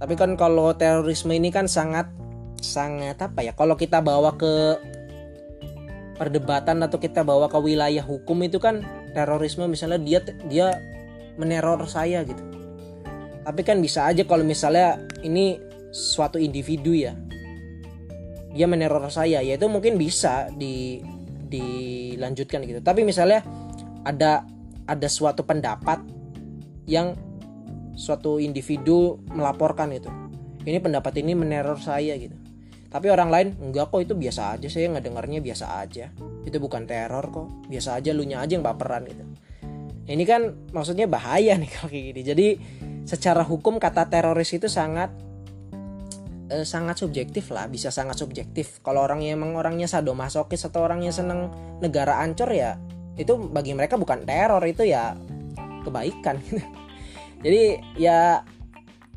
Tapi 0.00 0.14
kan 0.16 0.38
kalau 0.38 0.72
terorisme 0.72 1.34
ini 1.36 1.52
kan 1.52 1.68
sangat 1.68 2.08
sangat 2.60 3.16
apa 3.20 3.40
ya 3.40 3.52
kalau 3.56 3.74
kita 3.74 4.04
bawa 4.04 4.36
ke 4.36 4.78
perdebatan 6.20 6.84
atau 6.84 7.00
kita 7.00 7.24
bawa 7.24 7.48
ke 7.48 7.56
wilayah 7.56 8.04
hukum 8.04 8.44
itu 8.44 8.60
kan 8.60 8.84
terorisme 9.16 9.64
misalnya 9.64 9.96
dia 9.96 10.20
dia 10.46 10.66
meneror 11.40 11.88
saya 11.88 12.20
gitu. 12.28 12.44
Tapi 13.40 13.64
kan 13.64 13.80
bisa 13.80 14.04
aja 14.04 14.20
kalau 14.28 14.44
misalnya 14.44 15.00
ini 15.24 15.56
suatu 15.90 16.36
individu 16.36 16.92
ya 16.92 17.16
dia 18.52 18.68
meneror 18.68 19.08
saya 19.08 19.40
ya 19.40 19.56
itu 19.56 19.66
mungkin 19.66 19.96
bisa 19.96 20.52
di 20.52 21.00
dilanjutkan 21.48 22.68
gitu. 22.68 22.84
Tapi 22.84 23.00
misalnya 23.00 23.40
ada 24.04 24.44
ada 24.84 25.08
suatu 25.08 25.40
pendapat 25.40 26.04
yang 26.84 27.16
suatu 27.96 28.40
individu 28.40 29.20
melaporkan 29.28 29.92
itu 29.92 30.08
ini 30.64 30.80
pendapat 30.80 31.20
ini 31.20 31.36
meneror 31.36 31.76
saya 31.76 32.16
gitu 32.16 32.39
tapi 32.90 33.06
orang 33.06 33.30
lain 33.30 33.48
enggak 33.62 33.94
kok 33.94 34.02
itu 34.02 34.18
biasa 34.18 34.58
aja 34.58 34.66
saya 34.66 34.90
ngedengarnya 34.90 35.38
biasa 35.38 35.78
aja. 35.78 36.10
Itu 36.42 36.58
bukan 36.58 36.90
teror 36.90 37.22
kok 37.30 37.70
biasa 37.70 38.02
aja 38.02 38.10
lu 38.10 38.26
aja 38.26 38.50
yang 38.50 38.66
baperan 38.66 39.06
gitu. 39.06 39.22
Ini 40.10 40.24
kan 40.26 40.74
maksudnya 40.74 41.06
bahaya 41.06 41.54
nih 41.62 41.70
kalau 41.70 41.86
kayak 41.86 42.04
gini. 42.10 42.22
Jadi 42.26 42.46
secara 43.06 43.46
hukum 43.46 43.78
kata 43.78 44.10
teroris 44.10 44.50
itu 44.50 44.66
sangat 44.66 45.14
eh, 46.50 46.66
sangat 46.66 46.98
subjektif 46.98 47.54
lah 47.54 47.70
bisa 47.70 47.94
sangat 47.94 48.18
subjektif. 48.18 48.82
Kalau 48.82 49.06
orangnya 49.06 49.38
emang 49.38 49.54
orangnya 49.54 49.86
sadomasokis 49.86 50.66
atau 50.66 50.82
orangnya 50.82 51.14
seneng 51.14 51.46
negara 51.78 52.18
ancur 52.18 52.50
ya 52.50 52.74
itu 53.14 53.38
bagi 53.38 53.70
mereka 53.76 53.94
bukan 53.94 54.26
teror 54.26 54.66
itu 54.66 54.82
ya 54.82 55.14
kebaikan 55.86 56.42
gitu. 56.50 56.58
Jadi 57.40 57.62
ya 58.02 58.42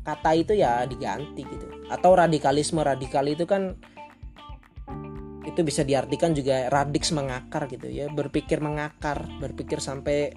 kata 0.04 0.30
itu 0.36 0.52
ya 0.52 0.84
diganti 0.84 1.42
gitu. 1.42 1.66
Atau 1.88 2.14
radikalisme 2.14 2.84
radikal 2.84 3.24
itu 3.26 3.48
kan 3.48 3.74
itu 5.44 5.60
bisa 5.60 5.84
diartikan 5.84 6.32
juga 6.32 6.68
radix 6.68 7.10
mengakar 7.10 7.66
gitu 7.72 7.88
ya. 7.88 8.12
Berpikir 8.12 8.60
mengakar 8.60 9.24
berpikir 9.40 9.80
sampai 9.80 10.36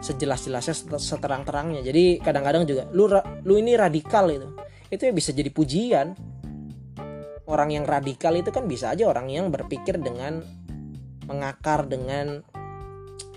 sejelas-jelasnya 0.00 0.96
seterang-terangnya. 0.96 1.82
Jadi 1.82 2.22
kadang-kadang 2.22 2.62
juga 2.64 2.86
lu 2.94 3.10
lu 3.42 3.54
ini 3.58 3.74
radikal 3.74 4.30
itu. 4.30 4.48
Itu 4.88 5.10
ya 5.10 5.12
bisa 5.12 5.34
jadi 5.34 5.50
pujian. 5.50 6.14
Orang 7.46 7.70
yang 7.70 7.86
radikal 7.86 8.34
itu 8.34 8.50
kan 8.50 8.66
bisa 8.66 8.90
aja 8.90 9.06
orang 9.06 9.30
yang 9.30 9.54
berpikir 9.54 10.02
dengan 10.02 10.42
mengakar 11.30 11.86
dengan 11.86 12.42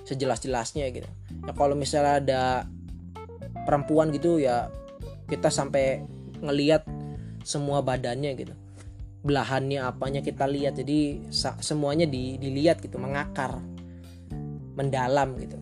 sejelas-jelasnya 0.06 0.90
gitu. 0.90 1.10
Ya 1.46 1.54
kalau 1.54 1.78
misalnya 1.78 2.18
ada 2.18 2.44
perempuan 3.70 4.10
gitu 4.10 4.42
ya 4.42 4.74
kita 5.30 5.54
sampai 5.54 6.02
ngeliat 6.42 6.84
semua 7.46 7.86
badannya 7.86 8.34
gitu. 8.36 8.56
Belahannya 9.22 9.86
apanya 9.86 10.26
kita 10.26 10.50
lihat. 10.50 10.82
Jadi 10.82 11.30
semuanya 11.62 12.10
di, 12.10 12.36
dilihat 12.42 12.82
gitu 12.82 12.98
mengakar 12.98 13.62
mendalam 14.74 15.38
gitu. 15.38 15.58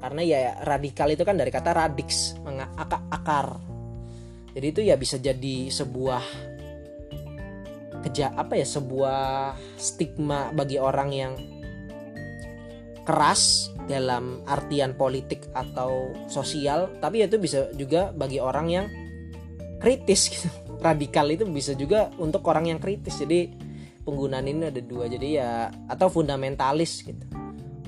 Karena 0.00 0.22
ya 0.22 0.38
radikal 0.62 1.10
itu 1.10 1.26
kan 1.26 1.36
dari 1.36 1.50
kata 1.50 1.70
radix 1.74 2.38
mengakar 2.40 3.02
akar. 3.10 3.46
Jadi 4.56 4.66
itu 4.72 4.80
ya 4.80 4.96
bisa 4.96 5.20
jadi 5.20 5.68
sebuah 5.68 6.22
keja 8.06 8.30
apa 8.38 8.54
ya 8.54 8.62
sebuah 8.62 9.58
stigma 9.74 10.54
bagi 10.54 10.78
orang 10.78 11.10
yang 11.10 11.32
keras 13.02 13.74
dalam 13.86 14.42
artian 14.50 14.98
politik 14.98 15.46
atau 15.54 16.10
sosial 16.26 16.98
tapi 16.98 17.22
itu 17.22 17.38
bisa 17.38 17.70
juga 17.78 18.10
bagi 18.10 18.42
orang 18.42 18.66
yang 18.66 18.86
kritis 19.78 20.28
gitu. 20.30 20.50
Radikal 20.86 21.30
itu 21.32 21.46
bisa 21.48 21.72
juga 21.72 22.12
untuk 22.20 22.44
orang 22.50 22.76
yang 22.76 22.78
kritis. 22.82 23.22
Jadi 23.22 23.48
penggunaan 24.02 24.46
ini 24.46 24.68
ada 24.68 24.82
dua. 24.82 25.08
Jadi 25.08 25.38
ya 25.38 25.70
atau 25.88 26.10
fundamentalis 26.10 27.06
gitu. 27.06 27.24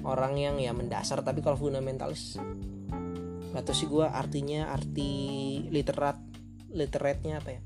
Orang 0.06 0.40
yang 0.40 0.56
ya 0.56 0.72
mendasar 0.72 1.20
tapi 1.20 1.44
kalau 1.44 1.58
fundamentalis 1.58 2.40
atau 3.48 3.72
sih 3.74 3.90
gue 3.90 4.06
artinya 4.06 4.70
arti 4.70 5.10
literat 5.68 6.16
literatnya 6.72 7.42
apa 7.42 7.50
ya? 7.58 7.60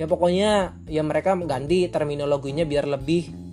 Ya 0.00 0.06
pokoknya 0.08 0.80
ya 0.88 1.04
mereka 1.04 1.36
ganti 1.44 1.84
terminologinya 1.92 2.64
biar 2.64 2.88
lebih 2.88 3.49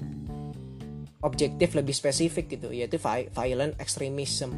objektif 1.26 1.74
lebih 1.74 1.96
spesifik 1.98 2.60
gitu 2.60 2.70
yaitu 2.70 3.02
violent 3.34 3.74
extremism 3.82 4.54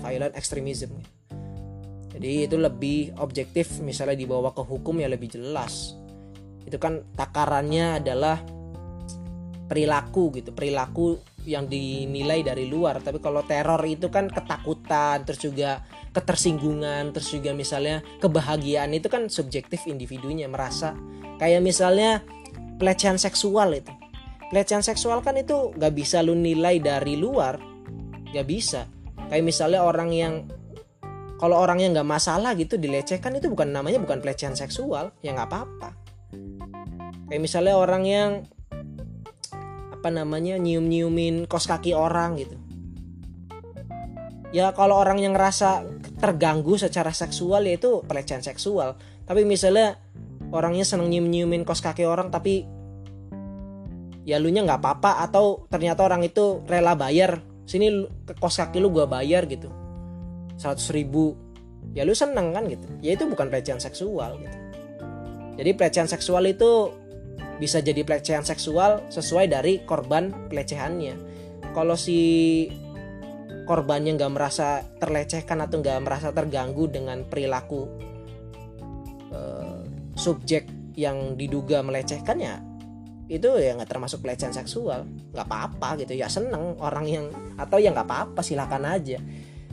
violent 0.00 0.34
extremism. 0.34 0.96
Jadi 2.10 2.48
itu 2.48 2.56
lebih 2.56 3.14
objektif 3.20 3.78
misalnya 3.84 4.16
dibawa 4.16 4.50
ke 4.50 4.64
hukum 4.64 4.98
ya 4.98 5.08
lebih 5.08 5.30
jelas. 5.30 5.94
Itu 6.64 6.80
kan 6.80 7.04
takarannya 7.14 8.02
adalah 8.02 8.40
perilaku 9.70 10.34
gitu 10.34 10.50
perilaku 10.50 11.22
yang 11.46 11.70
dinilai 11.70 12.42
dari 12.42 12.66
luar. 12.66 12.98
Tapi 13.00 13.22
kalau 13.22 13.46
teror 13.46 13.80
itu 13.86 14.10
kan 14.10 14.26
ketakutan 14.26 15.22
terus 15.22 15.40
juga 15.40 15.84
ketersinggungan 16.10 17.14
terus 17.14 17.30
juga 17.30 17.54
misalnya 17.54 18.02
kebahagiaan 18.18 18.90
itu 18.90 19.06
kan 19.06 19.30
subjektif 19.30 19.86
individunya 19.86 20.50
merasa 20.50 20.90
kayak 21.38 21.62
misalnya 21.62 22.18
pelecehan 22.82 23.14
seksual 23.14 23.70
itu 23.78 23.94
pelecehan 24.50 24.82
seksual 24.82 25.22
kan 25.22 25.38
itu 25.38 25.70
gak 25.78 25.94
bisa 25.94 26.20
lu 26.20 26.34
nilai 26.34 26.82
dari 26.82 27.14
luar. 27.16 27.56
Gak 28.34 28.46
bisa. 28.46 28.90
Kayak 29.30 29.46
misalnya 29.46 29.80
orang 29.86 30.10
yang 30.10 30.34
kalau 31.40 31.56
orangnya 31.56 31.88
nggak 31.96 32.10
masalah 32.20 32.52
gitu 32.52 32.76
dilecehkan 32.76 33.32
itu 33.40 33.48
bukan 33.48 33.72
namanya 33.72 33.96
bukan 33.96 34.20
pelecehan 34.20 34.52
seksual. 34.52 35.16
Ya 35.24 35.32
nggak 35.32 35.48
apa-apa. 35.48 35.96
Kayak 37.32 37.40
misalnya 37.40 37.80
orang 37.80 38.04
yang 38.04 38.30
apa 39.94 40.12
namanya 40.12 40.60
nyium-nyiumin 40.60 41.48
kos 41.48 41.64
kaki 41.64 41.96
orang 41.96 42.36
gitu. 42.44 42.60
Ya 44.52 44.74
kalau 44.76 45.00
orang 45.00 45.22
yang 45.22 45.32
ngerasa 45.32 45.86
terganggu 46.20 46.76
secara 46.76 47.14
seksual 47.14 47.64
ya 47.64 47.80
itu 47.80 48.04
pelecehan 48.04 48.44
seksual. 48.44 49.00
Tapi 49.24 49.46
misalnya 49.48 49.96
orangnya 50.52 50.84
seneng 50.84 51.08
nyium-nyiumin 51.08 51.64
kos 51.64 51.80
kaki 51.80 52.04
orang 52.04 52.28
tapi 52.28 52.68
ya 54.24 54.36
lu 54.36 54.52
nya 54.52 54.64
nggak 54.64 54.80
apa-apa 54.80 55.24
atau 55.24 55.64
ternyata 55.72 56.04
orang 56.04 56.24
itu 56.24 56.60
rela 56.68 56.96
bayar. 56.96 57.40
Sini 57.64 58.06
ke 58.26 58.34
kos 58.36 58.58
kaki 58.58 58.82
lu 58.82 58.90
gua 58.90 59.06
bayar 59.06 59.46
gitu. 59.46 59.70
100 60.58 60.96
ribu. 60.96 61.38
Ya 61.96 62.04
lu 62.04 62.12
seneng 62.12 62.52
kan 62.52 62.68
gitu. 62.68 62.86
Ya 63.00 63.16
itu 63.16 63.24
bukan 63.24 63.48
pelecehan 63.48 63.80
seksual 63.80 64.36
gitu. 64.42 64.56
Jadi 65.60 65.70
pelecehan 65.76 66.08
seksual 66.08 66.48
itu 66.48 66.92
bisa 67.60 67.84
jadi 67.84 68.00
pelecehan 68.04 68.44
seksual 68.44 69.04
sesuai 69.12 69.52
dari 69.52 69.84
korban 69.84 70.32
pelecehannya. 70.48 71.16
Kalau 71.76 71.94
si 71.94 72.66
korbannya 73.68 74.18
nggak 74.18 74.32
merasa 74.34 74.82
terlecehkan 74.98 75.62
atau 75.62 75.78
nggak 75.78 76.02
merasa 76.02 76.34
terganggu 76.34 76.90
dengan 76.90 77.22
perilaku 77.22 77.86
uh, 79.30 79.84
subjek 80.18 80.66
yang 80.98 81.38
diduga 81.38 81.78
melecehkannya 81.84 82.69
itu 83.30 83.46
ya 83.62 83.78
nggak 83.78 83.86
termasuk 83.86 84.26
pelecehan 84.26 84.50
seksual. 84.50 85.06
Nggak 85.30 85.46
apa-apa 85.46 86.02
gitu. 86.02 86.18
Ya 86.18 86.26
seneng 86.26 86.74
orang 86.82 87.06
yang 87.06 87.30
atau 87.54 87.78
ya 87.78 87.94
nggak 87.94 88.10
apa-apa 88.10 88.42
silakan 88.42 88.90
aja. 88.90 89.22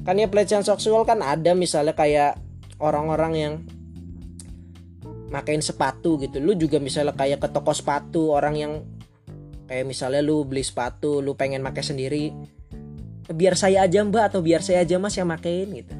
Kan 0.06 0.22
ya 0.22 0.30
pelecehan 0.30 0.62
seksual 0.62 1.10
kan 1.10 1.26
ada 1.26 1.58
misalnya 1.58 1.98
kayak 1.98 2.38
orang-orang 2.78 3.34
yang 3.34 3.54
makain 5.34 5.66
sepatu 5.66 6.22
gitu. 6.22 6.38
Lu 6.38 6.54
juga 6.54 6.78
misalnya 6.78 7.18
kayak 7.18 7.42
ke 7.42 7.50
toko 7.50 7.74
sepatu 7.74 8.30
orang 8.30 8.56
yang 8.62 8.74
kayak 9.66 9.90
misalnya 9.90 10.22
lu 10.22 10.46
beli 10.46 10.62
sepatu 10.62 11.26
lu 11.26 11.34
pengen 11.34 11.66
pakai 11.66 11.82
sendiri. 11.82 12.30
Biar 13.28 13.58
saya 13.58 13.90
aja 13.90 14.06
mbak 14.06 14.32
atau 14.32 14.40
biar 14.46 14.62
saya 14.62 14.86
aja 14.86 15.02
mas 15.02 15.18
yang 15.18 15.34
makain 15.34 15.66
gitu. 15.74 15.98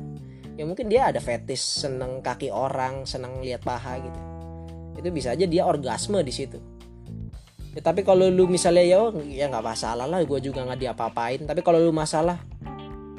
Ya 0.62 0.64
mungkin 0.64 0.94
dia 0.94 1.10
ada 1.10 1.18
fetish 1.18 1.90
seneng 1.90 2.22
kaki 2.22 2.54
orang 2.54 3.10
seneng 3.10 3.42
lihat 3.42 3.66
paha 3.66 3.98
gitu. 3.98 4.20
Itu 5.02 5.10
bisa 5.10 5.34
aja 5.34 5.50
dia 5.50 5.66
orgasme 5.66 6.22
di 6.22 6.30
situ 6.30 6.77
ya, 7.76 7.82
tapi 7.82 8.06
kalau 8.06 8.30
lu 8.30 8.48
misalnya 8.48 8.86
ya 8.86 9.10
ya 9.28 9.46
nggak 9.52 9.66
masalah 9.66 10.06
lah 10.06 10.24
gue 10.24 10.40
juga 10.40 10.64
nggak 10.64 10.80
diapa-apain. 10.80 11.44
Tapi 11.44 11.62
kalau 11.66 11.82
lu 11.82 11.92
masalah 11.92 12.40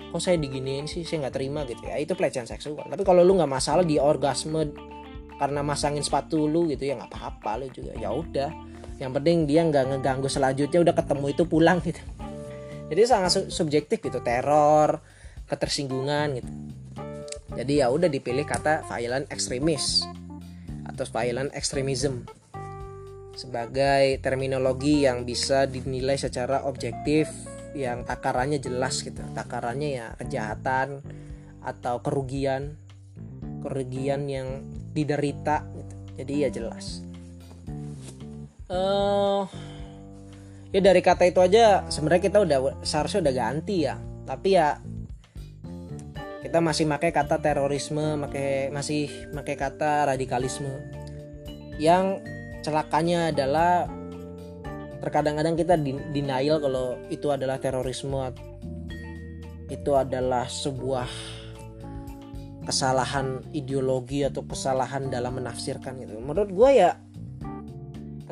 kok 0.08 0.20
saya 0.22 0.40
diginiin 0.40 0.88
sih? 0.88 1.04
Saya 1.04 1.26
nggak 1.28 1.34
terima 1.34 1.66
gitu 1.68 1.84
ya. 1.84 2.00
Itu 2.00 2.16
pelecehan 2.16 2.48
seksual. 2.48 2.88
Tapi 2.88 3.02
kalau 3.04 3.20
lu 3.20 3.36
nggak 3.36 3.50
masalah 3.50 3.84
di 3.84 4.00
orgasme 4.00 4.72
karena 5.38 5.62
masangin 5.62 6.02
sepatu 6.02 6.50
lu 6.50 6.66
gitu 6.70 6.88
ya 6.88 6.98
nggak 6.98 7.10
apa-apa 7.12 7.64
lu 7.64 7.66
juga. 7.70 7.92
Ya 7.98 8.10
udah. 8.10 8.50
Yang 8.98 9.10
penting 9.20 9.36
dia 9.46 9.62
nggak 9.62 9.84
ngeganggu 9.94 10.26
selanjutnya 10.26 10.78
udah 10.82 10.94
ketemu 10.96 11.26
itu 11.30 11.42
pulang 11.46 11.78
gitu. 11.84 12.02
Jadi 12.88 13.00
sangat 13.04 13.52
subjektif 13.52 14.00
gitu. 14.00 14.18
Teror 14.24 14.98
ketersinggungan 15.48 16.40
gitu. 16.40 16.52
Jadi 17.56 17.80
ya 17.80 17.88
udah 17.88 18.06
dipilih 18.12 18.44
kata 18.44 18.84
violent 18.86 19.26
extremis 19.32 20.04
atau 20.84 21.04
violent 21.08 21.50
extremism 21.56 22.28
sebagai 23.38 24.18
terminologi 24.18 25.06
yang 25.06 25.22
bisa 25.22 25.70
dinilai 25.70 26.18
secara 26.18 26.66
objektif 26.66 27.30
yang 27.70 28.02
takarannya 28.02 28.58
jelas 28.58 28.98
gitu. 29.06 29.22
Takarannya 29.30 29.88
ya 29.94 30.06
kejahatan 30.18 30.98
atau 31.62 32.02
kerugian 32.02 32.74
kerugian 33.62 34.26
yang 34.26 34.66
diderita 34.90 35.62
gitu. 35.70 35.94
jadi 36.18 36.32
ya 36.34 36.48
jelas. 36.50 37.06
Uh, 38.68 39.46
ya 40.74 40.82
dari 40.82 41.00
kata 41.00 41.30
itu 41.30 41.38
aja 41.38 41.86
sebenarnya 41.88 42.22
kita 42.26 42.38
udah 42.42 42.58
seharusnya 42.82 43.30
udah 43.30 43.34
ganti 43.38 43.86
ya. 43.86 43.94
Tapi 44.26 44.48
ya 44.50 44.82
kita 46.42 46.58
masih 46.58 46.90
pakai 46.90 47.14
kata 47.14 47.38
terorisme 47.38 48.18
pakai 48.18 48.74
masih 48.74 49.30
pakai 49.30 49.54
kata 49.54 50.10
radikalisme. 50.10 50.74
Yang 51.78 52.18
celakanya 52.68 53.32
adalah 53.32 53.88
terkadang-kadang 55.00 55.56
kita 55.56 55.80
denial 56.12 56.60
kalau 56.60 57.00
itu 57.08 57.32
adalah 57.32 57.56
terorisme 57.56 58.28
itu 59.72 59.96
adalah 59.96 60.44
sebuah 60.44 61.08
kesalahan 62.68 63.40
ideologi 63.56 64.20
atau 64.28 64.44
kesalahan 64.44 65.08
dalam 65.08 65.40
menafsirkan 65.40 65.96
gitu. 66.04 66.20
Menurut 66.20 66.52
gue 66.52 66.70
ya 66.76 67.00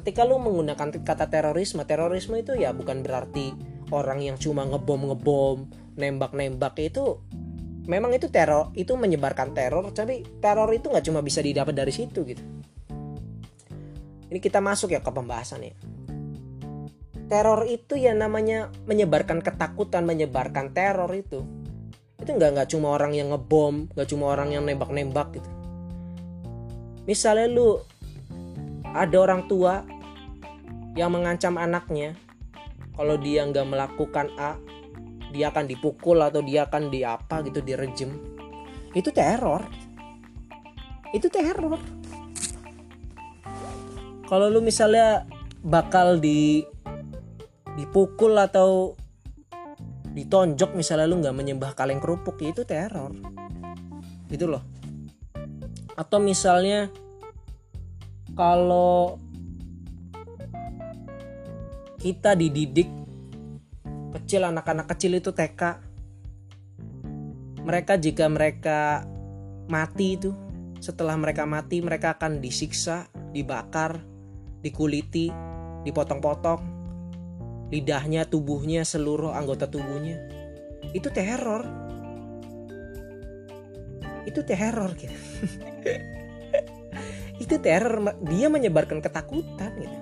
ketika 0.05 0.29
lu 0.29 0.37
menggunakan 0.37 1.01
kata 1.01 1.33
terorisme, 1.33 1.81
terorisme 1.89 2.37
itu 2.37 2.53
ya 2.61 2.77
bukan 2.77 3.01
berarti 3.01 3.57
orang 3.89 4.21
yang 4.21 4.37
cuma 4.37 4.69
ngebom 4.69 5.09
ngebom, 5.09 5.59
nembak 5.97 6.37
nembak 6.37 6.77
itu 6.77 7.25
memang 7.89 8.13
itu 8.13 8.29
teror, 8.29 8.75
itu 8.77 8.93
menyebarkan 8.93 9.57
teror, 9.57 9.89
tapi 9.97 10.29
teror 10.45 10.69
itu 10.77 10.93
nggak 10.93 11.07
cuma 11.09 11.25
bisa 11.25 11.41
didapat 11.41 11.73
dari 11.73 11.95
situ 11.95 12.21
gitu 12.29 12.56
ini 14.31 14.39
kita 14.43 14.59
masuk 14.59 14.95
ya 14.95 15.01
ke 15.01 15.11
pembahasan 15.11 15.67
ya. 15.67 15.75
Teror 17.27 17.67
itu 17.67 17.99
ya 17.99 18.15
namanya 18.15 18.71
menyebarkan 18.87 19.43
ketakutan 19.43 20.07
menyebarkan 20.07 20.71
teror 20.71 21.11
itu. 21.11 21.43
Itu 22.23 22.31
nggak 22.35 22.51
nggak 22.55 22.69
cuma 22.71 22.95
orang 22.95 23.13
yang 23.15 23.35
ngebom 23.35 23.91
nggak 23.95 24.09
cuma 24.11 24.31
orang 24.31 24.55
yang 24.55 24.63
nembak-nembak 24.63 25.35
gitu. 25.35 25.51
Misalnya 27.07 27.47
lu 27.51 27.79
ada 28.91 29.17
orang 29.19 29.47
tua 29.51 29.83
yang 30.95 31.11
mengancam 31.15 31.59
anaknya. 31.59 32.15
Kalau 32.97 33.21
dia 33.21 33.45
nggak 33.45 33.67
melakukan 33.69 34.33
A 34.41 34.57
dia 35.35 35.51
akan 35.53 35.69
dipukul 35.69 36.23
atau 36.23 36.41
dia 36.41 36.65
akan 36.65 36.89
diapa 36.89 37.43
gitu 37.45 37.61
direjem 37.61 38.37
itu 38.97 39.13
teror. 39.13 39.69
Itu 41.13 41.29
teror 41.29 41.77
kalau 44.27 44.51
lu 44.51 44.59
misalnya 44.59 45.25
bakal 45.63 46.19
di 46.19 46.67
dipukul 47.79 48.35
atau 48.39 48.95
ditonjok 50.17 50.73
misalnya 50.73 51.07
lu 51.07 51.21
nggak 51.21 51.37
menyembah 51.37 51.73
kaleng 51.77 52.01
kerupuk 52.03 52.41
ya 52.41 52.51
itu 52.51 52.63
teror. 52.65 53.13
Gitu 54.27 54.49
loh. 54.49 54.65
Atau 55.95 56.19
misalnya 56.19 56.89
kalau 58.35 59.21
kita 62.01 62.37
dididik 62.37 62.89
kecil 64.17 64.49
anak-anak 64.49 64.89
kecil 64.89 65.17
itu 65.17 65.33
TK 65.33 65.83
mereka 67.67 67.99
jika 67.99 68.25
mereka 68.31 69.05
mati 69.67 70.15
itu 70.15 70.31
setelah 70.79 71.19
mereka 71.19 71.45
mati 71.49 71.83
mereka 71.83 72.15
akan 72.15 72.39
disiksa 72.39 73.11
dibakar 73.35 74.16
dikuliti, 74.67 75.31
dipotong-potong, 75.87 76.59
lidahnya, 77.71 78.27
tubuhnya, 78.27 78.83
seluruh 78.83 79.31
anggota 79.31 79.71
tubuhnya. 79.71 80.19
Itu 80.91 81.15
teror. 81.15 81.63
Itu 84.27 84.43
teror 84.43 84.91
gitu. 84.99 85.15
itu 87.43 87.55
teror 87.63 88.19
dia 88.27 88.51
menyebarkan 88.51 88.99
ketakutan 88.99 89.71
gitu. 89.79 89.99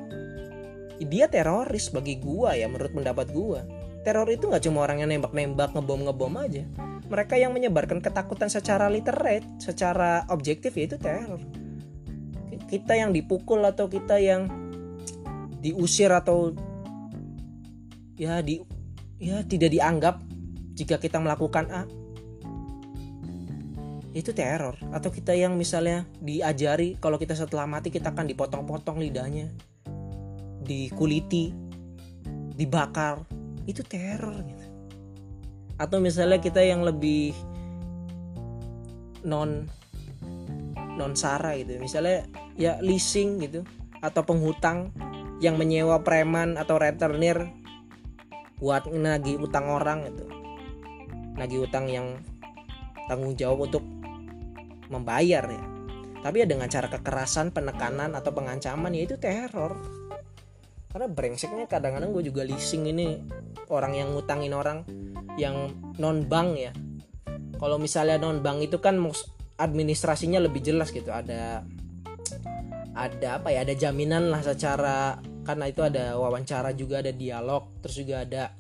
Dia 1.04 1.28
teroris 1.28 1.92
bagi 1.92 2.16
gua 2.16 2.56
ya 2.56 2.64
menurut 2.64 2.96
pendapat 2.96 3.28
gua. 3.36 3.60
Teror 4.04 4.28
itu 4.32 4.48
nggak 4.48 4.64
cuma 4.64 4.84
orang 4.84 5.04
yang 5.04 5.12
nembak-nembak, 5.12 5.76
ngebom-ngebom 5.76 6.34
aja. 6.40 6.64
Mereka 7.04 7.36
yang 7.36 7.52
menyebarkan 7.52 8.00
ketakutan 8.00 8.48
secara 8.48 8.88
literate, 8.88 9.44
secara 9.60 10.24
objektif 10.32 10.72
ya 10.72 10.88
itu 10.88 10.96
teror 10.96 11.63
kita 12.68 12.98
yang 12.98 13.10
dipukul 13.10 13.62
atau 13.64 13.86
kita 13.90 14.18
yang 14.18 14.50
diusir 15.64 16.12
atau 16.12 16.52
ya 18.20 18.44
di 18.44 18.60
ya 19.18 19.40
tidak 19.48 19.72
dianggap 19.72 20.20
jika 20.74 20.98
kita 20.98 21.22
melakukan 21.22 21.70
A. 21.70 21.82
Itu 24.14 24.30
teror. 24.30 24.78
Atau 24.94 25.10
kita 25.10 25.34
yang 25.34 25.58
misalnya 25.58 26.06
diajari 26.22 26.98
kalau 27.02 27.18
kita 27.18 27.34
setelah 27.34 27.66
mati 27.66 27.90
kita 27.90 28.14
akan 28.14 28.30
dipotong-potong 28.30 29.02
lidahnya 29.02 29.50
dikuliti 30.62 31.50
dibakar. 32.54 33.22
Itu 33.66 33.82
teror 33.82 34.44
gitu. 34.44 34.66
Atau 35.80 35.98
misalnya 35.98 36.38
kita 36.38 36.62
yang 36.62 36.86
lebih 36.86 37.34
non 39.26 39.66
non 40.94 41.12
sara 41.18 41.58
gitu. 41.58 41.74
Misalnya 41.82 42.28
ya 42.54 42.78
leasing 42.80 43.42
gitu 43.42 43.66
atau 44.00 44.22
penghutang 44.22 44.92
yang 45.42 45.58
menyewa 45.58 46.00
preman 46.06 46.54
atau 46.54 46.78
rentenir 46.78 47.50
buat 48.62 48.86
nagih 48.86 49.42
utang 49.42 49.66
orang 49.66 50.06
itu 50.06 50.24
nagih 51.34 51.66
utang 51.66 51.90
yang 51.90 52.22
tanggung 53.10 53.34
jawab 53.34 53.68
untuk 53.68 53.84
membayar 54.88 55.44
ya. 55.44 55.64
Tapi 56.24 56.40
ya 56.40 56.46
dengan 56.48 56.72
cara 56.72 56.88
kekerasan 56.88 57.52
penekanan 57.52 58.16
atau 58.16 58.32
pengancaman 58.32 58.96
ya 58.96 59.04
itu 59.04 59.16
teror. 59.20 59.76
Karena 60.88 61.10
brengseknya 61.10 61.66
kadang-kadang 61.66 62.14
gue 62.14 62.24
juga 62.30 62.46
leasing 62.46 62.86
ini 62.88 63.18
orang 63.68 63.98
yang 63.98 64.14
ngutangin 64.14 64.54
orang 64.54 64.86
yang 65.36 65.74
non 65.98 66.24
bank 66.24 66.48
ya. 66.56 66.72
Kalau 67.58 67.76
misalnya 67.76 68.16
non 68.16 68.40
bank 68.40 68.62
itu 68.64 68.78
kan 68.80 68.96
administrasinya 69.58 70.40
lebih 70.40 70.64
jelas 70.64 70.94
gitu. 70.94 71.10
Ada 71.12 71.66
ada 72.94 73.42
apa 73.42 73.50
ya 73.50 73.66
ada 73.66 73.74
jaminan 73.74 74.30
lah 74.30 74.40
secara 74.40 75.18
karena 75.42 75.64
itu 75.66 75.82
ada 75.82 76.14
wawancara 76.14 76.72
juga 76.72 77.02
ada 77.02 77.10
dialog 77.10 77.66
terus 77.82 78.00
juga 78.00 78.22
ada 78.22 78.54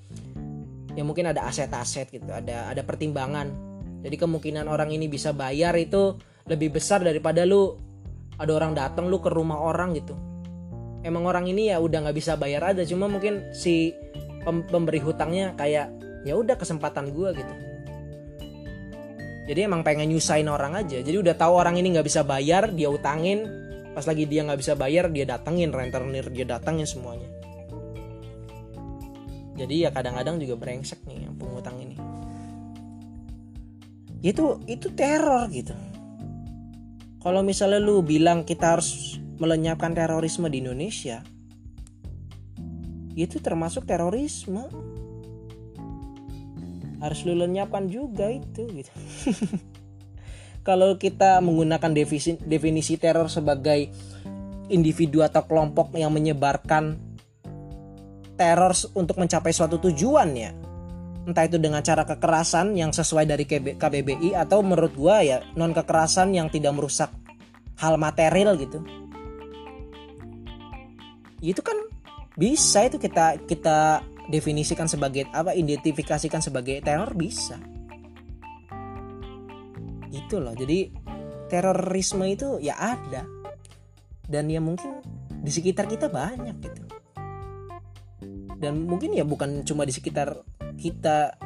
ya 0.94 1.02
mungkin 1.02 1.30
ada 1.30 1.46
aset-aset 1.46 2.10
gitu 2.10 2.30
ada 2.30 2.70
ada 2.70 2.82
pertimbangan. 2.82 3.74
Jadi 4.04 4.20
kemungkinan 4.20 4.68
orang 4.68 4.92
ini 4.92 5.08
bisa 5.08 5.32
bayar 5.32 5.72
itu 5.80 6.12
lebih 6.44 6.76
besar 6.76 7.00
daripada 7.00 7.48
lu 7.48 7.72
ada 8.36 8.52
orang 8.52 8.76
datang 8.76 9.08
lu 9.08 9.16
ke 9.22 9.32
rumah 9.32 9.64
orang 9.64 9.96
gitu. 9.96 10.12
Emang 11.00 11.24
orang 11.24 11.48
ini 11.48 11.72
ya 11.72 11.80
udah 11.80 12.04
nggak 12.04 12.16
bisa 12.16 12.36
bayar 12.36 12.74
aja 12.74 12.84
cuma 12.84 13.08
mungkin 13.08 13.48
si 13.56 13.96
pemberi 14.44 15.00
hutangnya 15.00 15.56
kayak 15.56 15.88
ya 16.28 16.36
udah 16.36 16.56
kesempatan 16.60 17.16
gue 17.16 17.28
gitu. 17.32 17.54
Jadi 19.44 19.60
emang 19.60 19.84
pengen 19.84 20.08
nyusahin 20.08 20.48
orang 20.48 20.76
aja 20.84 21.00
jadi 21.00 21.16
udah 21.20 21.36
tahu 21.36 21.52
orang 21.56 21.76
ini 21.80 21.96
nggak 21.96 22.06
bisa 22.08 22.24
bayar 22.24 22.72
dia 22.72 22.88
utangin 22.88 23.63
pas 23.94 24.02
lagi 24.02 24.26
dia 24.26 24.42
nggak 24.42 24.58
bisa 24.58 24.74
bayar 24.74 25.06
dia 25.14 25.22
datengin 25.22 25.70
rentenir 25.70 26.26
dia 26.34 26.42
datengin 26.42 26.84
semuanya. 26.84 27.30
Jadi 29.54 29.86
ya 29.86 29.94
kadang-kadang 29.94 30.42
juga 30.42 30.58
brengsek 30.58 31.06
nih 31.06 31.30
yang 31.30 31.38
pengutang 31.38 31.78
ini. 31.78 31.94
Itu 34.18 34.58
itu 34.66 34.90
teror 34.98 35.46
gitu. 35.54 35.78
Kalau 37.22 37.40
misalnya 37.46 37.78
lu 37.78 38.02
bilang 38.02 38.42
kita 38.42 38.76
harus 38.76 39.16
melenyapkan 39.38 39.94
terorisme 39.94 40.50
di 40.50 40.58
Indonesia 40.60 41.22
itu 43.14 43.38
termasuk 43.38 43.86
terorisme. 43.86 44.66
Harus 46.98 47.20
lu 47.22 47.36
lenyapkan 47.36 47.84
juga 47.86 48.32
itu 48.32 48.64
gitu 48.64 48.88
kalau 50.64 50.96
kita 50.96 51.44
menggunakan 51.44 51.92
definisi, 51.92 52.40
definisi 52.40 52.96
teror 52.96 53.28
sebagai 53.28 53.92
individu 54.72 55.20
atau 55.20 55.44
kelompok 55.44 55.92
yang 55.92 56.08
menyebarkan 56.08 56.96
teror 58.34 58.72
untuk 58.96 59.20
mencapai 59.20 59.52
suatu 59.52 59.76
tujuan 59.76 60.32
ya. 60.32 60.50
Entah 61.28 61.44
itu 61.44 61.60
dengan 61.60 61.84
cara 61.84 62.08
kekerasan 62.08 62.76
yang 62.76 62.96
sesuai 62.96 63.28
dari 63.28 63.44
KBBI 63.76 64.32
atau 64.36 64.64
menurut 64.64 64.92
gua 64.96 65.20
ya 65.20 65.44
non 65.52 65.76
kekerasan 65.76 66.32
yang 66.32 66.48
tidak 66.48 66.72
merusak 66.72 67.12
hal 67.76 68.00
material 68.00 68.56
gitu. 68.56 68.80
Itu 71.44 71.60
kan 71.60 71.76
bisa 72.40 72.88
itu 72.88 72.96
kita 72.96 73.44
kita 73.44 74.00
definisikan 74.32 74.88
sebagai 74.88 75.28
apa 75.28 75.52
identifikasikan 75.52 76.40
sebagai 76.40 76.80
teror 76.80 77.12
bisa 77.12 77.60
itu 80.14 80.38
loh. 80.38 80.54
Jadi 80.54 80.94
terorisme 81.50 82.24
itu 82.30 82.62
ya 82.62 82.78
ada. 82.78 83.26
Dan 84.24 84.48
ya 84.48 84.62
mungkin 84.62 85.02
di 85.30 85.50
sekitar 85.50 85.90
kita 85.90 86.08
banyak 86.08 86.56
gitu. 86.62 86.82
Dan 88.56 88.86
mungkin 88.88 89.12
ya 89.12 89.26
bukan 89.26 89.66
cuma 89.66 89.84
di 89.84 89.92
sekitar 89.92 90.40
kita 90.78 91.36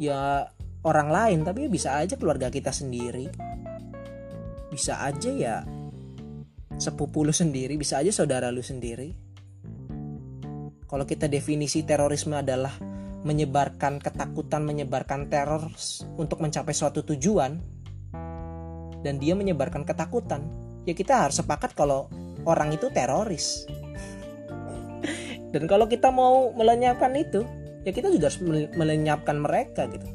ya 0.00 0.48
orang 0.84 1.08
lain 1.12 1.38
tapi 1.44 1.68
bisa 1.68 1.98
aja 2.00 2.16
keluarga 2.16 2.48
kita 2.48 2.70
sendiri. 2.72 3.28
Bisa 4.72 5.04
aja 5.04 5.30
ya 5.30 5.56
sepupu 6.78 7.22
lu 7.22 7.30
sendiri 7.30 7.78
bisa 7.78 8.02
aja 8.02 8.10
saudara 8.10 8.50
lu 8.50 8.62
sendiri. 8.62 9.14
Kalau 10.84 11.04
kita 11.06 11.26
definisi 11.26 11.82
terorisme 11.82 12.38
adalah 12.38 12.70
menyebarkan 13.24 14.04
ketakutan 14.04 14.68
menyebarkan 14.68 15.32
teror 15.32 15.72
untuk 16.20 16.44
mencapai 16.44 16.76
suatu 16.76 17.00
tujuan 17.08 17.56
dan 19.00 19.14
dia 19.16 19.32
menyebarkan 19.32 19.88
ketakutan 19.88 20.44
ya 20.84 20.92
kita 20.92 21.28
harus 21.28 21.40
sepakat 21.40 21.72
kalau 21.72 22.08
orang 22.44 22.76
itu 22.76 22.92
teroris. 22.92 23.64
Dan 25.50 25.70
kalau 25.70 25.86
kita 25.86 26.10
mau 26.10 26.52
melenyapkan 26.52 27.14
itu 27.16 27.46
ya 27.84 27.92
kita 27.94 28.12
juga 28.12 28.28
harus 28.32 28.40
melenyapkan 28.76 29.36
mereka 29.40 29.88
gitu. 29.88 30.06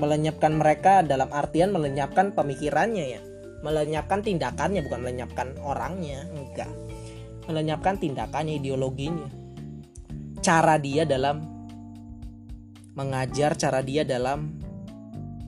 Melenyapkan 0.00 0.58
mereka 0.58 1.02
dalam 1.06 1.30
artian 1.30 1.70
melenyapkan 1.70 2.34
pemikirannya 2.34 3.04
ya. 3.18 3.20
Melenyapkan 3.64 4.20
tindakannya 4.20 4.84
bukan 4.84 5.00
melenyapkan 5.02 5.48
orangnya 5.64 6.26
enggak. 6.30 6.70
Melenyapkan 7.48 7.96
tindakannya 8.00 8.60
ideologinya. 8.60 9.28
Cara 10.44 10.76
dia 10.76 11.08
dalam 11.08 11.53
mengajar 12.94 13.58
cara 13.58 13.82
dia 13.82 14.06
dalam 14.06 14.54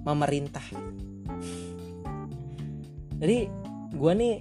memerintah. 0.02 0.62
Jadi 3.16 3.38
gue 3.96 4.12
nih 4.12 4.34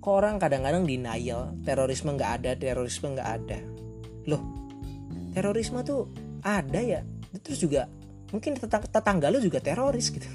kok 0.00 0.14
orang 0.14 0.40
kadang-kadang 0.40 0.88
denial 0.88 1.54
terorisme 1.62 2.14
nggak 2.16 2.32
ada 2.40 2.50
terorisme 2.56 3.12
nggak 3.14 3.30
ada. 3.42 3.58
Loh 4.30 4.42
terorisme 5.34 5.82
tuh 5.82 6.08
ada 6.40 6.80
ya? 6.80 7.02
Terus 7.42 7.58
juga 7.58 7.90
mungkin 8.30 8.58
tetang 8.58 8.86
tetangga 8.86 9.28
lu 9.30 9.42
juga 9.42 9.58
teroris 9.58 10.10
gitu. 10.10 10.26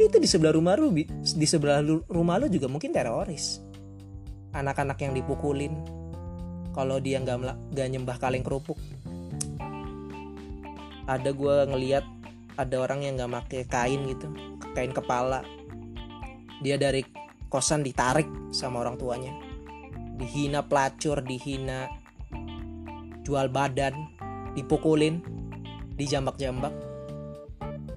Itu 0.00 0.16
di 0.16 0.24
sebelah 0.30 0.56
rumah 0.56 0.78
lu 0.80 0.94
di 0.96 1.46
sebelah 1.46 1.84
rumah 2.08 2.40
lu 2.40 2.46
juga 2.48 2.70
mungkin 2.70 2.94
teroris. 2.94 3.60
Anak-anak 4.50 4.98
yang 5.04 5.12
dipukulin 5.14 5.74
kalau 6.74 7.02
dia 7.02 7.18
nggak 7.18 7.70
nggak 7.74 7.88
nyembah 7.90 8.16
kaleng 8.18 8.46
kerupuk 8.46 8.78
ada 11.10 11.34
gue 11.34 11.56
ngeliat 11.66 12.06
ada 12.54 12.76
orang 12.78 13.02
yang 13.02 13.18
nggak 13.18 13.34
pakai 13.42 13.62
kain 13.66 14.06
gitu 14.06 14.30
kain 14.78 14.94
kepala. 14.94 15.42
Dia 16.62 16.78
dari 16.78 17.02
kosan 17.50 17.82
ditarik 17.82 18.30
sama 18.54 18.86
orang 18.86 18.94
tuanya. 18.94 19.34
Dihina 20.14 20.62
pelacur 20.62 21.18
dihina 21.26 21.90
jual 23.26 23.50
badan 23.50 24.14
dipukulin 24.54 25.18
dijambak-jambak. 25.98 26.74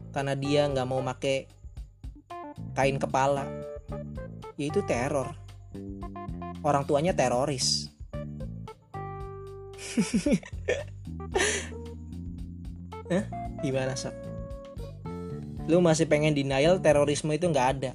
Karena 0.09 0.33
dia 0.33 0.65
nggak 0.65 0.87
mau 0.89 1.05
make 1.05 1.45
kain 2.73 2.97
kepala. 2.97 3.45
Yaitu 4.57 4.81
teror. 4.89 5.37
Orang 6.63 6.87
tuanya 6.87 7.11
teroris 7.11 7.91
Hah? 13.13 13.25
gimana 13.63 13.95
sok 13.95 14.23
lu 15.67 15.79
masih 15.79 16.07
pengen 16.11 16.35
denial 16.35 16.79
terorisme 16.83 17.31
itu 17.31 17.47
nggak 17.47 17.67
ada. 17.79 17.91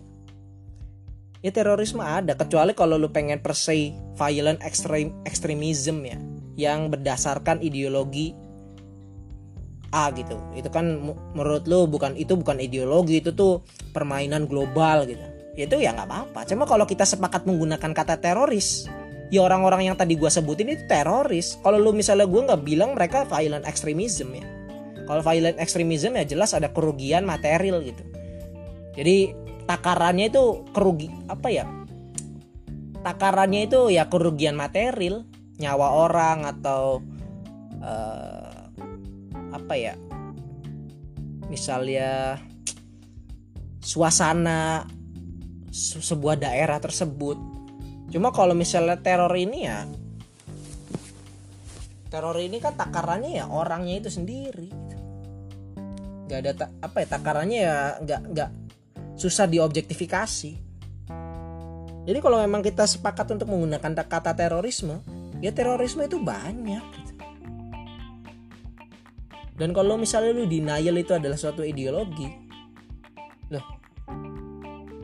Ya 1.38 1.54
terorisme 1.54 2.02
ada 2.02 2.34
kecuali 2.34 2.74
kalau 2.74 2.98
lu 2.98 3.12
pengen 3.14 3.38
per 3.38 3.54
se 3.54 3.94
violent 4.18 4.58
extreme 4.66 5.14
extremism 5.22 6.02
ya 6.02 6.18
yang 6.58 6.90
berdasarkan 6.90 7.62
ideologi 7.62 8.34
A 9.94 10.10
gitu. 10.12 10.36
Itu 10.58 10.68
kan 10.68 11.00
menurut 11.32 11.64
lo 11.70 11.86
bukan 11.86 12.18
itu 12.18 12.34
bukan 12.34 12.58
ideologi 12.58 13.22
itu 13.22 13.32
tuh 13.32 13.62
permainan 13.94 14.50
global 14.50 15.06
gitu. 15.06 15.22
Itu 15.54 15.78
ya 15.78 15.94
nggak 15.94 16.08
apa-apa. 16.10 16.40
Cuma 16.48 16.66
kalau 16.66 16.84
kita 16.84 17.06
sepakat 17.06 17.46
menggunakan 17.46 17.92
kata 17.94 18.18
teroris 18.18 18.90
ya 19.28 19.44
orang-orang 19.44 19.92
yang 19.92 19.96
tadi 19.96 20.18
gue 20.18 20.28
sebutin 20.28 20.74
itu 20.74 20.84
teroris. 20.90 21.54
Kalau 21.62 21.78
lu 21.78 21.94
misalnya 21.94 22.26
gue 22.26 22.42
nggak 22.50 22.62
bilang 22.66 22.98
mereka 22.98 23.22
violent 23.30 23.62
extremism 23.62 24.34
ya 24.34 24.58
kalau 25.08 25.24
violent 25.24 25.56
extremism 25.56 26.20
ya 26.20 26.28
jelas 26.28 26.52
ada 26.52 26.68
kerugian 26.68 27.24
material 27.24 27.80
gitu. 27.80 28.04
Jadi 28.92 29.32
takarannya 29.64 30.28
itu 30.28 30.68
kerugi 30.76 31.08
apa 31.32 31.48
ya? 31.48 31.64
Takarannya 33.00 33.64
itu 33.64 33.88
ya 33.88 34.04
kerugian 34.12 34.52
material 34.52 35.24
nyawa 35.56 35.96
orang 36.04 36.44
atau 36.44 37.00
uh, 37.80 38.68
apa 39.56 39.74
ya? 39.80 39.96
Misalnya 41.48 42.36
suasana 43.80 44.84
sebuah 45.72 46.36
daerah 46.36 46.76
tersebut. 46.84 47.40
Cuma 48.12 48.28
kalau 48.28 48.52
misalnya 48.52 49.00
teror 49.00 49.32
ini 49.40 49.64
ya 49.64 49.88
teror 52.08 52.36
ini 52.40 52.56
kan 52.56 52.72
takarannya 52.72 53.36
ya 53.36 53.44
orangnya 53.52 54.00
itu 54.00 54.08
sendiri 54.08 54.72
nggak 56.28 56.40
ada 56.44 56.52
ta- 56.52 56.72
apa 56.84 56.96
ya 57.00 57.06
takarannya 57.08 57.58
ya 57.64 57.76
nggak 58.04 58.20
nggak 58.36 58.50
susah 59.16 59.48
diobjektifikasi 59.48 60.52
jadi 62.04 62.18
kalau 62.20 62.44
memang 62.44 62.60
kita 62.60 62.84
sepakat 62.84 63.32
untuk 63.32 63.48
menggunakan 63.48 64.04
kata 64.04 64.36
terorisme 64.36 65.00
ya 65.40 65.48
terorisme 65.56 66.04
itu 66.04 66.20
banyak 66.20 66.84
gitu. 67.00 67.12
dan 69.56 69.72
kalau 69.72 69.96
misalnya 69.96 70.36
lu 70.36 70.44
denial 70.44 71.00
itu 71.00 71.16
adalah 71.16 71.40
suatu 71.40 71.64
ideologi 71.64 72.28
loh 73.48 73.64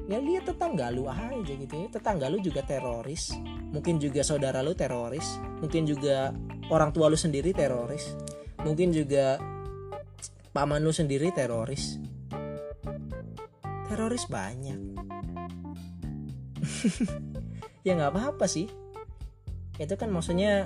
ya 0.04 0.20
lihat 0.20 0.44
tetangga 0.44 0.92
lu 0.92 1.08
aja 1.08 1.40
gitu 1.56 1.72
ya 1.72 1.88
tetangga 1.88 2.28
lu 2.28 2.36
juga 2.44 2.60
teroris 2.60 3.32
mungkin 3.72 3.96
juga 3.96 4.20
saudara 4.20 4.60
lu 4.60 4.76
teroris 4.76 5.40
mungkin 5.64 5.88
juga 5.88 6.36
orang 6.68 6.92
tua 6.92 7.08
lu 7.08 7.16
sendiri 7.16 7.56
teroris 7.56 8.12
mungkin 8.60 8.92
juga 8.92 9.40
paman 10.54 10.86
lu 10.86 10.94
sendiri 10.94 11.34
teroris. 11.34 11.98
Teroris 13.90 14.24
banyak. 14.30 14.80
Ya 17.84 17.92
nggak 18.00 18.16
apa-apa 18.16 18.48
sih. 18.48 18.64
Itu 19.76 20.00
kan 20.00 20.08
maksudnya 20.08 20.64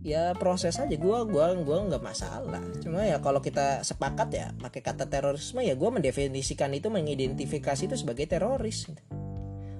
ya 0.00 0.32
proses 0.32 0.80
aja. 0.80 0.96
Gue 0.96 1.28
gua 1.28 1.52
gua 1.60 1.84
nggak 1.84 2.00
masalah. 2.00 2.64
Cuma 2.80 3.04
ya 3.04 3.20
kalau 3.20 3.44
kita 3.44 3.84
sepakat 3.84 4.28
ya 4.32 4.46
pakai 4.56 4.80
kata 4.80 5.12
terorisme 5.12 5.60
ya 5.60 5.76
gue 5.76 5.90
mendefinisikan 5.92 6.72
itu 6.72 6.88
mengidentifikasi 6.88 7.84
itu 7.84 8.00
sebagai 8.00 8.24
teroris. 8.24 8.88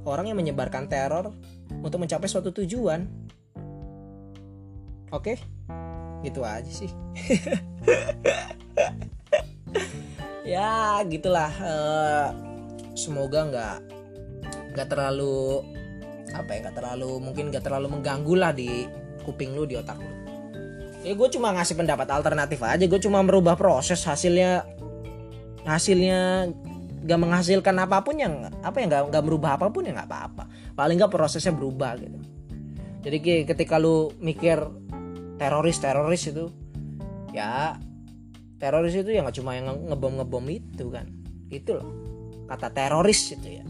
Orang 0.04 0.28
yang 0.28 0.36
menyebarkan 0.36 0.92
teror 0.92 1.32
untuk 1.72 2.04
mencapai 2.04 2.28
suatu 2.28 2.52
tujuan. 2.52 3.08
Oke? 5.08 5.40
Gitu 6.20 6.44
aja 6.44 6.68
sih 6.68 6.92
ya 10.52 11.00
gitulah 11.06 11.52
uh, 11.62 12.28
semoga 12.92 13.46
nggak 13.48 13.76
nggak 14.72 14.88
terlalu 14.88 15.62
apa 16.32 16.50
ya 16.56 16.58
nggak 16.68 16.76
terlalu 16.76 17.10
mungkin 17.20 17.44
nggak 17.52 17.64
terlalu 17.64 17.86
mengganggu 17.92 18.34
lah 18.36 18.52
di 18.56 18.88
kuping 19.22 19.54
lu 19.54 19.68
di 19.68 19.78
otak 19.78 20.00
lu. 20.00 20.10
Ya 21.02 21.18
gue 21.18 21.28
cuma 21.34 21.50
ngasih 21.50 21.74
pendapat 21.74 22.08
alternatif 22.10 22.62
aja 22.62 22.84
gue 22.86 23.00
cuma 23.02 23.20
merubah 23.26 23.58
proses 23.58 24.02
hasilnya 24.06 24.62
hasilnya 25.66 26.50
gak 27.02 27.18
menghasilkan 27.18 27.74
apa 27.82 27.98
pun 28.06 28.14
yang 28.14 28.46
apa 28.62 28.78
ya 28.78 28.86
nggak 28.86 29.02
nggak 29.10 29.24
merubah 29.26 29.58
apa 29.58 29.66
pun 29.74 29.82
ya 29.86 29.92
nggak 29.94 30.08
apa-apa. 30.08 30.44
Paling 30.78 30.96
nggak 31.02 31.12
prosesnya 31.12 31.50
berubah 31.50 31.98
gitu. 31.98 32.18
Jadi 33.02 33.18
ketika 33.42 33.82
lu 33.82 34.14
mikir 34.22 34.62
teroris 35.42 35.82
teroris 35.82 36.22
itu 36.30 36.46
ya 37.34 37.74
teroris 38.62 38.94
itu 38.94 39.10
ya 39.10 39.26
nggak 39.26 39.42
cuma 39.42 39.58
yang 39.58 39.74
ngebom 39.90 40.22
ngebom 40.22 40.46
itu 40.46 40.86
kan. 40.94 41.10
Itu 41.50 41.82
loh 41.82 41.90
kata 42.46 42.70
teroris 42.70 43.34
itu 43.34 43.58
ya. 43.58 43.64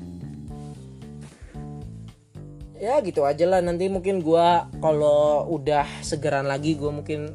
Ya 2.77 2.95
gitu 3.01 3.25
aja 3.25 3.49
lah 3.49 3.65
nanti 3.65 3.89
mungkin 3.89 4.21
gue 4.21 4.47
kalau 4.85 5.49
udah 5.49 5.87
segeran 6.05 6.45
lagi 6.45 6.77
gue 6.77 6.93
mungkin 6.93 7.33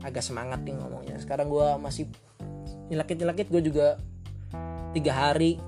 agak 0.00 0.24
semangat 0.24 0.64
nih 0.64 0.72
ngomongnya. 0.72 1.20
Sekarang 1.20 1.52
gue 1.52 1.68
masih 1.76 2.08
nyelakit 2.88 3.20
nyelakit 3.20 3.46
gue 3.52 3.62
juga 3.68 4.00
tiga 4.96 5.12
hari 5.12 5.60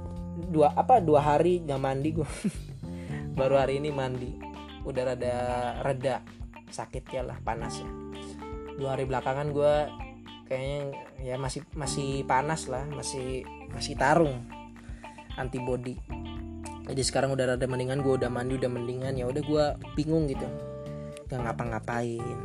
dua 0.48 0.72
apa 0.72 1.04
dua 1.04 1.20
hari 1.20 1.60
nggak 1.60 1.80
mandi 1.82 2.08
gue 2.16 2.24
baru 3.38 3.60
hari 3.60 3.84
ini 3.84 3.92
mandi. 3.92 4.32
Udah 4.88 5.12
rada 5.12 5.36
reda 5.84 6.24
sakit 6.72 7.04
ya 7.10 7.20
lah 7.26 7.36
panas 7.44 7.82
ya 7.82 7.90
dua 8.80 8.96
hari 8.96 9.04
belakangan 9.04 9.52
gue 9.52 9.74
kayaknya 10.50 10.98
ya 11.22 11.38
masih 11.38 11.62
masih 11.78 12.26
panas 12.26 12.66
lah 12.66 12.82
masih 12.90 13.46
masih 13.70 13.94
tarung 13.94 14.42
antibody. 15.38 15.94
Jadi 16.90 17.02
sekarang 17.06 17.38
udah 17.38 17.54
rada 17.54 17.66
mendingan 17.70 18.02
gue 18.02 18.18
udah 18.18 18.26
mandi 18.26 18.58
udah 18.58 18.66
mendingan 18.66 19.14
ya 19.14 19.30
udah 19.30 19.42
gue 19.46 19.64
bingung 19.94 20.26
gitu. 20.26 20.42
Gak 21.30 21.38
ngapa-ngapain. 21.38 22.38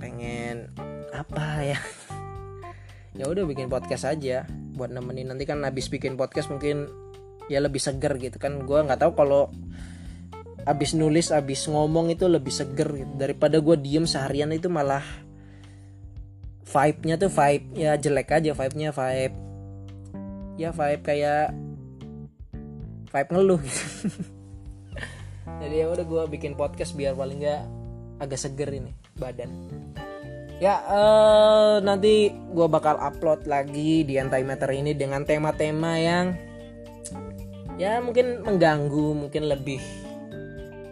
Pengen 0.00 0.72
apa 1.12 1.76
ya? 1.76 1.80
Ya 3.16 3.24
udah 3.32 3.48
bikin 3.48 3.72
podcast 3.72 4.04
aja 4.04 4.44
buat 4.76 4.92
nemenin. 4.92 5.32
Nanti 5.32 5.48
kan 5.48 5.64
habis 5.64 5.88
bikin 5.88 6.20
podcast 6.20 6.52
mungkin 6.52 6.84
ya 7.48 7.64
lebih 7.64 7.80
seger 7.80 8.12
gitu 8.20 8.36
kan. 8.36 8.60
Gue 8.68 8.84
nggak 8.84 9.00
tahu 9.00 9.16
kalau 9.16 9.48
abis 10.68 10.92
nulis 10.92 11.32
abis 11.32 11.64
ngomong 11.64 12.12
itu 12.12 12.28
lebih 12.28 12.52
seger 12.52 12.92
gitu. 12.92 13.08
daripada 13.16 13.56
gue 13.56 13.72
diem 13.80 14.04
seharian 14.04 14.52
itu 14.52 14.68
malah 14.68 15.00
vibe-nya 16.66 17.14
tuh 17.14 17.30
vibe 17.30 17.66
ya 17.78 17.94
jelek 17.94 18.34
aja 18.34 18.50
vibe-nya 18.52 18.90
vibe 18.90 19.36
ya 20.58 20.70
vibe 20.74 21.02
kayak 21.04 21.54
vibe 23.12 23.30
ngeluh 23.30 23.60
gitu. 23.62 23.82
jadi 25.62 25.74
ya 25.84 25.86
udah 25.94 26.04
gue 26.04 26.22
bikin 26.36 26.58
podcast 26.58 26.98
biar 26.98 27.14
paling 27.14 27.38
nggak 27.40 27.62
agak 28.18 28.40
seger 28.40 28.70
ini 28.72 28.92
badan 29.16 29.50
ya 30.56 30.80
uh, 30.88 31.76
nanti 31.84 32.32
gue 32.32 32.66
bakal 32.66 32.96
upload 32.96 33.44
lagi 33.44 34.02
di 34.08 34.16
antimatter 34.16 34.72
ini 34.72 34.96
dengan 34.96 35.22
tema-tema 35.22 36.00
yang 36.00 36.32
ya 37.76 38.00
mungkin 38.00 38.40
mengganggu 38.40 39.12
mungkin 39.12 39.52
lebih 39.52 39.80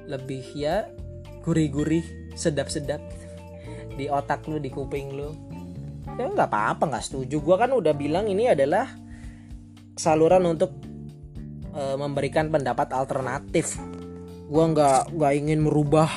lebih 0.04 0.44
ya 0.52 0.84
gurih-gurih 1.40 2.04
sedap-sedap 2.37 3.00
di 3.98 4.06
otak 4.12 4.44
lu 4.44 4.60
di 4.60 4.68
kuping 4.68 5.16
lu 5.16 5.32
ya 6.14 6.26
nggak 6.30 6.50
apa-apa 6.50 6.84
nggak 6.90 7.04
setuju. 7.04 7.40
Gue 7.40 7.56
kan 7.56 7.70
udah 7.72 7.94
bilang 7.96 8.28
ini 8.28 8.50
adalah 8.50 8.88
saluran 9.94 10.44
untuk 10.46 10.74
e, 11.72 11.82
memberikan 11.98 12.48
pendapat 12.50 12.92
alternatif. 12.94 13.78
Gue 14.46 14.64
nggak 14.70 15.14
nggak 15.14 15.32
ingin 15.34 15.64
merubah 15.64 16.08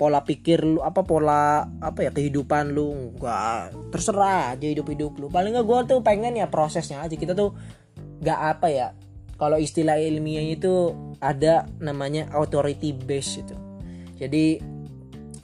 pola 0.00 0.24
pikir 0.24 0.64
lu 0.64 0.80
apa 0.80 1.04
pola 1.04 1.68
apa 1.82 2.08
ya 2.08 2.10
kehidupan 2.14 2.72
lu. 2.72 3.16
Nggak 3.20 3.92
terserah 3.92 4.56
aja 4.56 4.66
hidup 4.66 4.88
hidup 4.88 5.12
lu. 5.20 5.26
Paling 5.28 5.56
nggak 5.56 5.66
gue 5.66 5.78
tuh 5.96 6.00
pengen 6.00 6.38
ya 6.38 6.48
prosesnya 6.48 7.04
aja. 7.04 7.14
Kita 7.14 7.36
tuh 7.36 7.52
nggak 8.20 8.40
apa 8.56 8.66
ya 8.72 8.88
kalau 9.40 9.56
istilah 9.56 9.96
ilmiah 9.96 10.44
itu 10.52 10.92
ada 11.20 11.64
namanya 11.80 12.28
authority 12.36 12.92
base 12.92 13.40
itu. 13.40 13.56
Jadi 14.20 14.60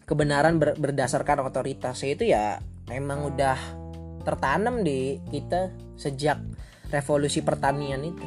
kebenaran 0.05 0.61
ber, 0.61 0.77
berdasarkan 0.77 1.49
otoritas. 1.49 2.05
Itu 2.05 2.29
ya 2.29 2.61
memang 2.87 3.35
udah 3.35 3.59
tertanam 4.23 4.83
di 4.83 5.23
kita 5.31 5.71
sejak 5.95 6.39
revolusi 6.91 7.43
pertanian 7.43 8.03
itu. 8.03 8.27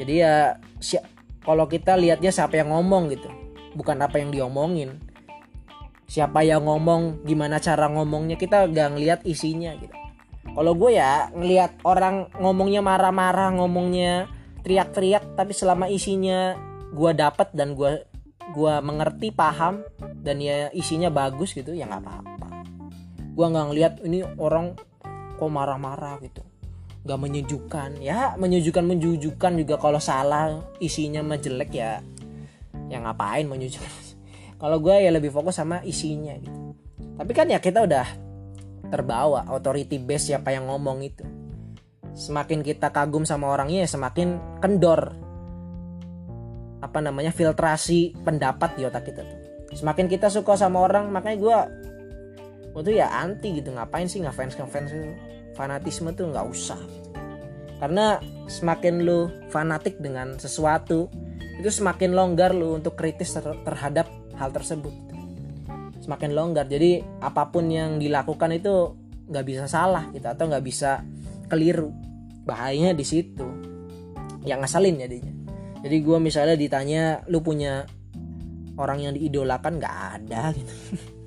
Jadi 0.00 0.12
ya 0.24 0.56
si 0.80 0.96
kalau 1.44 1.68
kita 1.68 1.96
lihatnya 2.00 2.32
siapa 2.32 2.56
yang 2.56 2.72
ngomong 2.72 3.12
gitu 3.12 3.28
bukan 3.76 4.00
apa 4.00 4.20
yang 4.20 4.32
diomongin. 4.32 5.00
Siapa 6.08 6.44
yang 6.44 6.68
ngomong 6.68 7.24
gimana 7.24 7.56
cara 7.56 7.88
ngomongnya 7.88 8.36
kita 8.36 8.68
gak 8.68 8.88
ngeliat 8.96 9.20
isinya 9.24 9.72
gitu. 9.80 9.96
Kalau 10.52 10.76
gue 10.76 11.00
ya 11.00 11.32
ngelihat 11.32 11.80
orang 11.86 12.28
ngomongnya 12.36 12.84
marah-marah 12.84 13.56
ngomongnya 13.56 14.28
teriak-teriak 14.60 15.32
tapi 15.32 15.56
selama 15.56 15.88
isinya 15.88 16.56
gue 16.92 17.10
dapat 17.16 17.48
dan 17.56 17.72
gue 17.72 18.04
gue 18.52 18.74
mengerti 18.84 19.32
paham 19.32 19.80
dan 20.20 20.38
ya 20.38 20.68
isinya 20.76 21.08
bagus 21.08 21.56
gitu 21.56 21.72
ya 21.72 21.88
nggak 21.88 22.02
apa-apa 22.04 22.31
gue 23.32 23.46
nggak 23.48 23.66
ngelihat 23.72 23.94
ini 24.04 24.24
orang 24.36 24.76
kok 25.40 25.50
marah-marah 25.50 26.20
gitu. 26.22 26.44
Gak 27.02 27.18
menyejukkan. 27.18 27.98
Ya 27.98 28.38
menyejukkan 28.38 28.86
menjujukan 28.86 29.52
juga 29.58 29.74
kalau 29.80 29.98
salah 29.98 30.62
isinya 30.78 31.18
mah 31.24 31.40
jelek 31.40 31.74
ya. 31.74 31.98
Ya 32.86 33.02
ngapain 33.02 33.48
menyejukkan 33.48 33.90
kalau 34.62 34.78
gue 34.78 34.94
ya 34.94 35.10
lebih 35.10 35.34
fokus 35.34 35.58
sama 35.58 35.82
isinya 35.82 36.36
gitu. 36.38 36.76
Tapi 37.18 37.32
kan 37.34 37.50
ya 37.50 37.58
kita 37.58 37.82
udah 37.82 38.06
terbawa 38.92 39.48
authority 39.48 39.98
base 39.98 40.30
siapa 40.30 40.52
yang 40.54 40.68
ngomong 40.68 41.02
itu. 41.02 41.24
Semakin 42.12 42.60
kita 42.60 42.92
kagum 42.92 43.24
sama 43.24 43.50
orangnya 43.50 43.82
ya 43.82 43.88
semakin 43.88 44.60
kendor. 44.60 45.16
Apa 46.84 46.98
namanya 47.00 47.32
filtrasi 47.32 48.14
pendapat 48.20 48.76
di 48.76 48.84
otak 48.84 49.08
kita 49.08 49.24
tuh. 49.24 49.38
Semakin 49.72 50.06
kita 50.06 50.28
suka 50.28 50.54
sama 50.54 50.84
orang 50.84 51.08
makanya 51.08 51.38
gue 51.40 51.58
waktu 52.72 53.00
ya 53.00 53.08
anti 53.12 53.60
gitu 53.60 53.72
ngapain 53.72 54.08
sih 54.08 54.24
ngefans 54.24 54.56
ngefans 54.56 54.90
itu 54.92 55.12
fanatisme 55.52 56.12
tuh 56.16 56.32
nggak 56.32 56.46
usah. 56.48 56.80
Karena 57.82 58.22
semakin 58.46 59.02
lu 59.02 59.28
fanatik 59.50 59.98
dengan 59.98 60.38
sesuatu 60.38 61.10
itu 61.58 61.70
semakin 61.70 62.14
longgar 62.14 62.54
lu 62.54 62.78
untuk 62.78 62.94
kritis 62.94 63.34
ter 63.34 63.44
terhadap 63.66 64.08
hal 64.38 64.50
tersebut. 64.50 64.94
Semakin 66.02 66.30
longgar. 66.34 66.66
Jadi 66.66 67.02
apa 67.22 67.50
pun 67.50 67.68
yang 67.68 67.98
dilakukan 67.98 68.54
itu 68.54 68.96
nggak 69.28 69.46
bisa 69.46 69.64
salah 69.70 70.10
gitu 70.10 70.26
atau 70.26 70.48
nggak 70.48 70.64
bisa 70.64 71.02
keliru. 71.46 71.92
Bahayanya 72.46 72.96
di 72.96 73.04
situ. 73.06 73.46
Yang 74.42 74.58
ngasalin 74.66 74.96
jadinya. 74.98 75.34
Jadi 75.82 75.96
gue 75.98 76.18
misalnya 76.22 76.54
ditanya 76.54 77.26
lu 77.26 77.42
punya 77.42 77.86
orang 78.78 79.10
yang 79.10 79.12
diidolakan? 79.14 79.82
Nggak 79.82 79.96
ada 80.18 80.54
gitu 80.54 80.74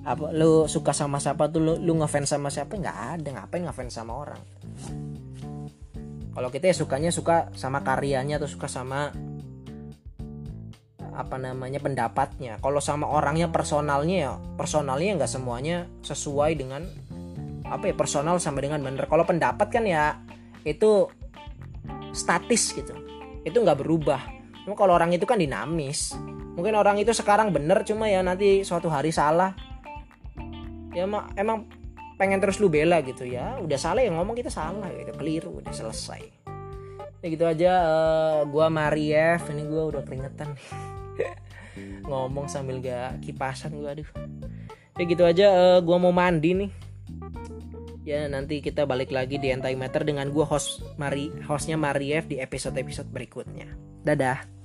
apa 0.00 0.32
lu 0.32 0.64
suka 0.64 0.96
sama 0.96 1.20
siapa 1.20 1.52
tuh 1.52 1.60
lu, 1.60 1.72
lu 1.76 1.92
ngefans 2.00 2.32
sama 2.32 2.48
siapa? 2.48 2.76
Nggak 2.76 2.98
ada 3.20 3.28
ngapain 3.36 3.62
ngefans 3.68 3.92
sama 3.92 4.12
orang? 4.16 4.40
Kalau 6.30 6.48
kita 6.48 6.72
ya 6.72 6.74
sukanya 6.76 7.10
suka 7.12 7.52
sama 7.52 7.84
karyanya 7.84 8.40
atau 8.40 8.48
suka 8.48 8.64
sama 8.64 9.12
apa 11.12 11.36
namanya 11.36 11.84
pendapatnya. 11.84 12.56
Kalau 12.64 12.80
sama 12.80 13.12
orangnya 13.12 13.52
personalnya 13.52 14.16
ya 14.16 14.32
personalnya 14.56 15.20
nggak 15.20 15.32
semuanya 15.32 15.84
sesuai 16.00 16.56
dengan 16.56 16.88
apa 17.68 17.92
ya 17.92 17.94
personal 17.94 18.40
sama 18.40 18.64
dengan 18.64 18.80
bener. 18.80 19.04
Kalau 19.04 19.28
pendapat 19.28 19.68
kan 19.68 19.84
ya 19.84 20.16
itu 20.64 21.12
statis 22.16 22.72
gitu. 22.72 22.96
Itu 23.44 23.60
nggak 23.60 23.84
berubah. 23.84 24.20
Cuma 24.64 24.74
kalau 24.80 24.96
orang 24.96 25.12
itu 25.12 25.28
kan 25.28 25.36
dinamis. 25.36 26.16
Mungkin 26.56 26.72
orang 26.72 26.96
itu 26.96 27.12
sekarang 27.12 27.52
bener 27.52 27.84
cuma 27.84 28.08
ya 28.08 28.24
nanti 28.24 28.64
suatu 28.64 28.88
hari 28.88 29.12
salah 29.12 29.69
ya 30.94 31.06
emang, 31.06 31.24
emang 31.38 31.58
pengen 32.20 32.36
terus 32.42 32.60
lu 32.60 32.68
bela 32.68 33.00
gitu 33.00 33.24
ya. 33.24 33.56
Udah 33.62 33.78
salah 33.80 34.04
yang 34.04 34.20
ngomong 34.20 34.36
kita 34.36 34.52
salah 34.52 34.92
gitu 34.92 35.12
keliru 35.16 35.64
udah 35.64 35.72
selesai. 35.72 36.22
Ya 37.20 37.26
gitu 37.28 37.44
aja 37.44 37.72
uh, 37.84 38.40
gua 38.48 38.72
Mariev 38.72 39.44
ini 39.52 39.64
gua 39.68 39.88
udah 39.88 40.02
keringetan. 40.04 40.56
Ngomong 42.10 42.50
sambil 42.50 42.82
gak 42.82 43.22
kipasan 43.22 43.76
gue 43.78 43.88
aduh. 43.88 44.10
Ya 44.98 45.04
gitu 45.06 45.22
aja 45.24 45.46
uh, 45.48 45.78
gue 45.80 45.96
mau 45.96 46.12
mandi 46.12 46.52
nih. 46.52 46.70
Ya 48.04 48.26
nanti 48.26 48.58
kita 48.64 48.88
balik 48.88 49.14
lagi 49.14 49.38
di 49.38 49.52
Antimatter 49.52 50.02
dengan 50.02 50.32
gue 50.32 50.42
host 50.42 50.82
Mari 50.98 51.30
hostnya 51.46 51.78
Mariev 51.78 52.26
di 52.26 52.42
episode 52.42 52.76
episode 52.76 53.08
berikutnya. 53.08 53.70
Dadah 54.02 54.59